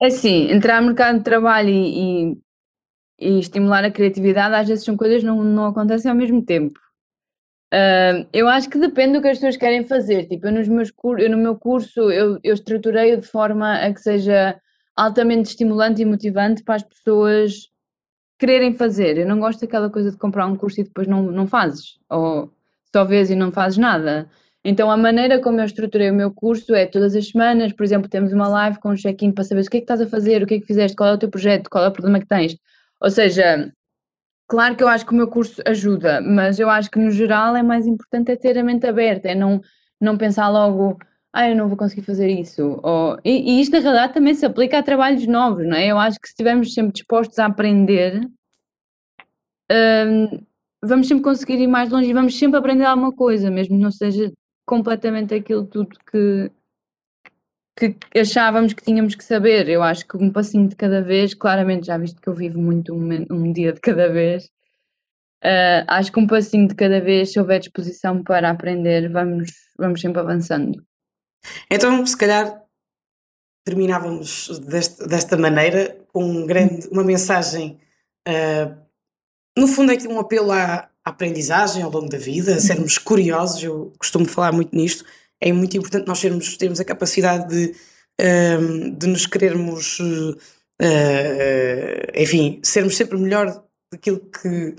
É 0.00 0.06
assim, 0.06 0.48
entrar 0.48 0.80
no 0.80 0.86
mercado 0.86 1.18
de 1.18 1.24
trabalho 1.24 1.70
e, 1.70 2.30
e, 2.30 2.38
e 3.18 3.38
estimular 3.40 3.84
a 3.84 3.90
criatividade 3.90 4.54
às 4.54 4.68
vezes 4.68 4.84
são 4.84 4.96
coisas 4.96 5.22
que 5.22 5.26
não, 5.26 5.42
não 5.42 5.66
acontecem 5.66 6.08
ao 6.08 6.16
mesmo 6.16 6.40
tempo. 6.40 6.78
Uh, 7.74 8.24
eu 8.32 8.46
acho 8.46 8.70
que 8.70 8.78
depende 8.78 9.14
do 9.14 9.22
que 9.22 9.26
as 9.26 9.38
pessoas 9.38 9.56
querem 9.56 9.82
fazer. 9.82 10.28
Tipo, 10.28 10.46
eu, 10.46 10.52
nos 10.52 10.68
meus 10.68 10.92
eu 11.18 11.28
no 11.28 11.36
meu 11.36 11.56
curso 11.56 12.12
eu, 12.12 12.38
eu 12.44 12.54
estruturei 12.54 13.16
de 13.16 13.26
forma 13.26 13.74
a 13.74 13.92
que 13.92 14.00
seja 14.00 14.56
altamente 14.98 15.50
estimulante 15.50 16.02
e 16.02 16.04
motivante 16.04 16.64
para 16.64 16.74
as 16.74 16.82
pessoas 16.82 17.68
quererem 18.36 18.74
fazer. 18.74 19.16
Eu 19.16 19.26
não 19.26 19.38
gosto 19.38 19.60
daquela 19.60 19.88
coisa 19.88 20.10
de 20.10 20.16
comprar 20.18 20.46
um 20.46 20.56
curso 20.56 20.80
e 20.80 20.84
depois 20.84 21.06
não, 21.06 21.22
não 21.22 21.46
fazes, 21.46 21.98
ou 22.10 22.52
só 22.92 23.04
vês 23.04 23.30
e 23.30 23.36
não 23.36 23.52
fazes 23.52 23.78
nada. 23.78 24.28
Então, 24.64 24.90
a 24.90 24.96
maneira 24.96 25.40
como 25.40 25.60
eu 25.60 25.64
estruturei 25.64 26.10
o 26.10 26.14
meu 26.14 26.32
curso 26.32 26.74
é 26.74 26.84
todas 26.84 27.14
as 27.14 27.28
semanas, 27.28 27.72
por 27.72 27.84
exemplo, 27.84 28.08
temos 28.10 28.32
uma 28.32 28.48
live 28.48 28.80
com 28.80 28.90
um 28.90 28.96
check-in 28.96 29.30
para 29.30 29.44
saber 29.44 29.60
o 29.60 29.70
que 29.70 29.76
é 29.76 29.80
que 29.80 29.84
estás 29.84 30.00
a 30.00 30.06
fazer, 30.06 30.42
o 30.42 30.46
que 30.46 30.54
é 30.54 30.60
que 30.60 30.66
fizeste, 30.66 30.96
qual 30.96 31.10
é 31.10 31.12
o 31.12 31.18
teu 31.18 31.30
projeto, 31.30 31.70
qual 31.70 31.84
é 31.84 31.88
o 31.88 31.92
problema 31.92 32.18
que 32.18 32.26
tens. 32.26 32.56
Ou 33.00 33.08
seja, 33.08 33.72
claro 34.48 34.74
que 34.76 34.82
eu 34.82 34.88
acho 34.88 35.06
que 35.06 35.12
o 35.12 35.16
meu 35.16 35.28
curso 35.28 35.62
ajuda, 35.64 36.20
mas 36.20 36.58
eu 36.58 36.68
acho 36.68 36.90
que 36.90 36.98
no 36.98 37.10
geral 37.12 37.54
é 37.54 37.62
mais 37.62 37.86
importante 37.86 38.32
é 38.32 38.36
ter 38.36 38.58
a 38.58 38.64
mente 38.64 38.84
aberta, 38.86 39.28
é 39.28 39.34
não, 39.34 39.60
não 40.00 40.18
pensar 40.18 40.48
logo, 40.48 40.98
ah, 41.32 41.48
eu 41.48 41.56
não 41.56 41.68
vou 41.68 41.76
conseguir 41.76 42.02
fazer 42.02 42.28
isso. 42.28 42.80
Ou, 42.82 43.18
e, 43.24 43.58
e, 43.58 43.60
isto 43.60 43.72
na 43.72 43.80
realidade 43.80 44.14
também 44.14 44.34
se 44.34 44.46
aplica 44.46 44.78
a 44.78 44.82
trabalhos 44.82 45.26
novos, 45.26 45.66
não 45.66 45.76
é? 45.76 45.86
Eu 45.88 45.98
acho 45.98 46.18
que 46.18 46.26
se 46.28 46.32
estivermos 46.32 46.72
sempre 46.74 46.92
dispostos 46.92 47.38
a 47.38 47.46
aprender, 47.46 48.20
hum, 49.70 50.44
vamos 50.82 51.08
sempre 51.08 51.24
conseguir 51.24 51.58
ir 51.60 51.66
mais 51.66 51.90
longe 51.90 52.10
e 52.10 52.14
vamos 52.14 52.38
sempre 52.38 52.58
aprender 52.58 52.84
alguma 52.84 53.12
coisa, 53.12 53.50
mesmo 53.50 53.76
que 53.76 53.82
não 53.82 53.90
seja 53.90 54.32
completamente 54.66 55.34
aquilo 55.34 55.66
tudo 55.66 55.96
que, 56.10 56.50
que 57.76 58.18
achávamos 58.18 58.72
que 58.72 58.82
tínhamos 58.82 59.14
que 59.14 59.24
saber. 59.24 59.68
Eu 59.68 59.82
acho 59.82 60.06
que 60.06 60.16
um 60.16 60.32
passinho 60.32 60.68
de 60.68 60.76
cada 60.76 61.02
vez, 61.02 61.34
claramente 61.34 61.86
já 61.86 61.98
visto 61.98 62.20
que 62.20 62.28
eu 62.28 62.34
vivo 62.34 62.60
muito 62.60 62.94
um, 62.94 63.26
um 63.30 63.52
dia 63.52 63.72
de 63.72 63.80
cada 63.80 64.08
vez, 64.08 64.46
uh, 65.44 65.84
acho 65.88 66.12
que 66.12 66.20
um 66.20 66.26
passinho 66.26 66.68
de 66.68 66.74
cada 66.74 67.00
vez, 67.00 67.32
se 67.32 67.40
houver 67.40 67.60
disposição 67.60 68.22
para 68.22 68.50
aprender, 68.50 69.10
vamos, 69.10 69.50
vamos 69.78 70.00
sempre 70.00 70.20
avançando. 70.20 70.87
Então, 71.70 72.04
se 72.06 72.16
calhar 72.16 72.62
terminávamos 73.68 74.58
deste, 74.60 75.06
desta 75.06 75.36
maneira 75.36 75.98
com 76.12 76.24
um 76.24 76.46
grande, 76.46 76.88
uma 76.88 77.04
mensagem, 77.04 77.78
uh, 78.26 78.74
no 79.56 79.66
fundo 79.66 79.92
é 79.92 79.94
aqui 79.94 80.08
um 80.08 80.18
apelo 80.18 80.50
à, 80.50 80.64
à, 80.64 80.88
aprendizagem 81.04 81.82
ao 81.82 81.90
longo 81.90 82.08
da 82.08 82.16
vida, 82.16 82.54
a 82.54 82.60
sermos 82.60 82.96
curiosos, 82.96 83.62
eu 83.62 83.92
costumo 83.98 84.24
falar 84.26 84.52
muito 84.52 84.74
nisto, 84.74 85.04
é 85.40 85.52
muito 85.52 85.76
importante 85.76 86.06
nós 86.06 86.18
sermos, 86.18 86.56
termos 86.56 86.80
a 86.80 86.84
capacidade 86.84 87.48
de, 87.48 87.74
uh, 88.20 88.90
de 88.96 89.06
nos 89.06 89.26
querermos, 89.26 90.00
uh, 90.00 90.38
enfim, 92.14 92.60
sermos 92.62 92.96
sempre 92.96 93.18
melhor 93.18 93.64
daquilo 93.92 94.20
que, 94.20 94.76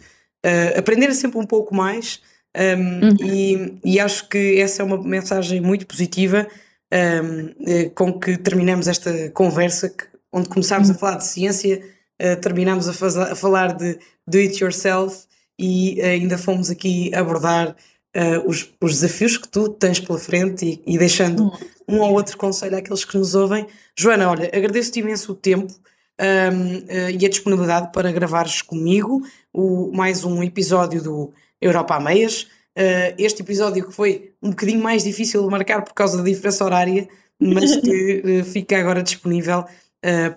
aprender 0.77 1.13
sempre 1.13 1.37
um 1.37 1.45
pouco 1.45 1.75
mais, 1.75 2.21
um, 2.57 3.07
uhum. 3.07 3.17
e, 3.21 3.79
e, 3.85 3.99
acho 3.99 4.27
que 4.27 4.59
essa 4.59 4.81
é 4.81 4.85
uma 4.85 5.01
mensagem 5.01 5.61
muito 5.61 5.85
positiva 5.85 6.47
um, 6.91 7.53
eh, 7.67 7.89
com 7.89 8.19
que 8.19 8.37
terminamos 8.37 8.87
esta 8.87 9.29
conversa, 9.29 9.89
que, 9.89 10.05
onde 10.33 10.49
começámos 10.49 10.89
uhum. 10.89 10.95
a 10.95 10.97
falar 10.97 11.17
de 11.17 11.25
ciência, 11.25 11.81
uh, 12.21 12.41
terminámos 12.41 12.87
a, 12.89 12.93
faz, 12.93 13.17
a, 13.17 13.35
falar 13.35 13.73
de 13.73 13.99
do 14.27 14.37
it 14.37 14.63
yourself 14.63 15.25
e 15.57 16.01
ainda 16.01 16.37
fomos 16.37 16.69
aqui 16.69 17.13
abordar 17.13 17.75
uh, 18.15 18.47
os, 18.49 18.73
os, 18.81 18.99
desafios 18.99 19.37
que 19.37 19.47
tu 19.47 19.69
tens 19.69 19.99
pela 19.99 20.17
frente 20.17 20.81
e, 20.85 20.95
e 20.95 20.97
deixando 20.97 21.45
hum. 21.45 21.51
um 21.87 21.99
ou 21.99 22.13
outro 22.13 22.37
conselho 22.37 22.77
àqueles 22.77 23.05
que 23.05 23.17
nos 23.17 23.35
ouvem. 23.35 23.67
Joana, 23.95 24.29
olha, 24.29 24.49
agradeço-te 24.53 24.99
imenso 24.99 25.31
o 25.31 25.35
tempo 25.35 25.73
um, 26.19 27.11
e 27.17 27.25
a 27.25 27.29
disponibilidade 27.29 27.91
para 27.91 28.11
gravares 28.11 28.61
comigo 28.61 29.21
o, 29.53 29.91
mais 29.93 30.23
um 30.23 30.43
episódio 30.43 31.01
do 31.01 31.33
Europa 31.61 31.95
a 31.95 31.99
Meias. 31.99 32.43
Uh, 32.77 33.13
este 33.17 33.41
episódio 33.41 33.87
que 33.87 33.93
foi 33.93 34.33
um 34.41 34.51
bocadinho 34.51 34.81
mais 34.81 35.03
difícil 35.03 35.43
de 35.43 35.49
marcar 35.49 35.83
por 35.83 35.93
causa 35.93 36.17
da 36.17 36.23
diferença 36.23 36.63
horária, 36.63 37.07
mas 37.39 37.75
que 37.75 38.41
uh, 38.41 38.45
fica 38.51 38.77
agora 38.77 39.03
disponível 39.03 39.65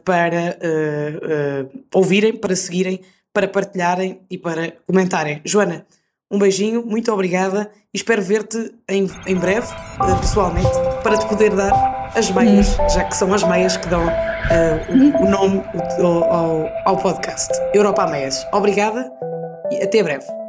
para 0.05 0.59
ouvirem, 1.95 2.37
para 2.37 2.57
seguirem, 2.57 3.01
para 3.33 3.47
partilharem 3.47 4.21
e 4.29 4.37
para 4.37 4.73
comentarem. 4.87 5.41
Joana, 5.45 5.87
um 6.33 6.39
beijinho, 6.39 6.83
muito 6.85 7.13
obrigada 7.13 7.71
e 7.93 7.99
espero 7.99 8.23
ver-te 8.23 8.75
em, 8.89 9.07
em 9.27 9.37
breve, 9.37 9.67
uh, 10.01 10.19
pessoalmente, 10.19 10.71
para 11.03 11.19
te 11.19 11.29
poder 11.29 11.55
dar 11.55 12.11
as 12.17 12.31
meias, 12.31 12.75
já 12.93 13.05
que 13.05 13.15
são 13.15 13.35
as 13.35 13.43
meias 13.45 13.77
que 13.77 13.87
dão 13.87 14.07
uh, 14.07 15.21
o, 15.21 15.27
o, 15.27 15.31
nome 15.31 15.63
ao, 16.01 16.25
ao, 16.25 16.69
ao 16.87 16.97
podcast. 16.97 17.53
Europa 17.75 18.05
a 18.05 18.07
Meias. 18.07 18.47
Obrigada 18.51 19.13
e 19.71 19.83
até 19.83 20.03
breve. 20.03 20.42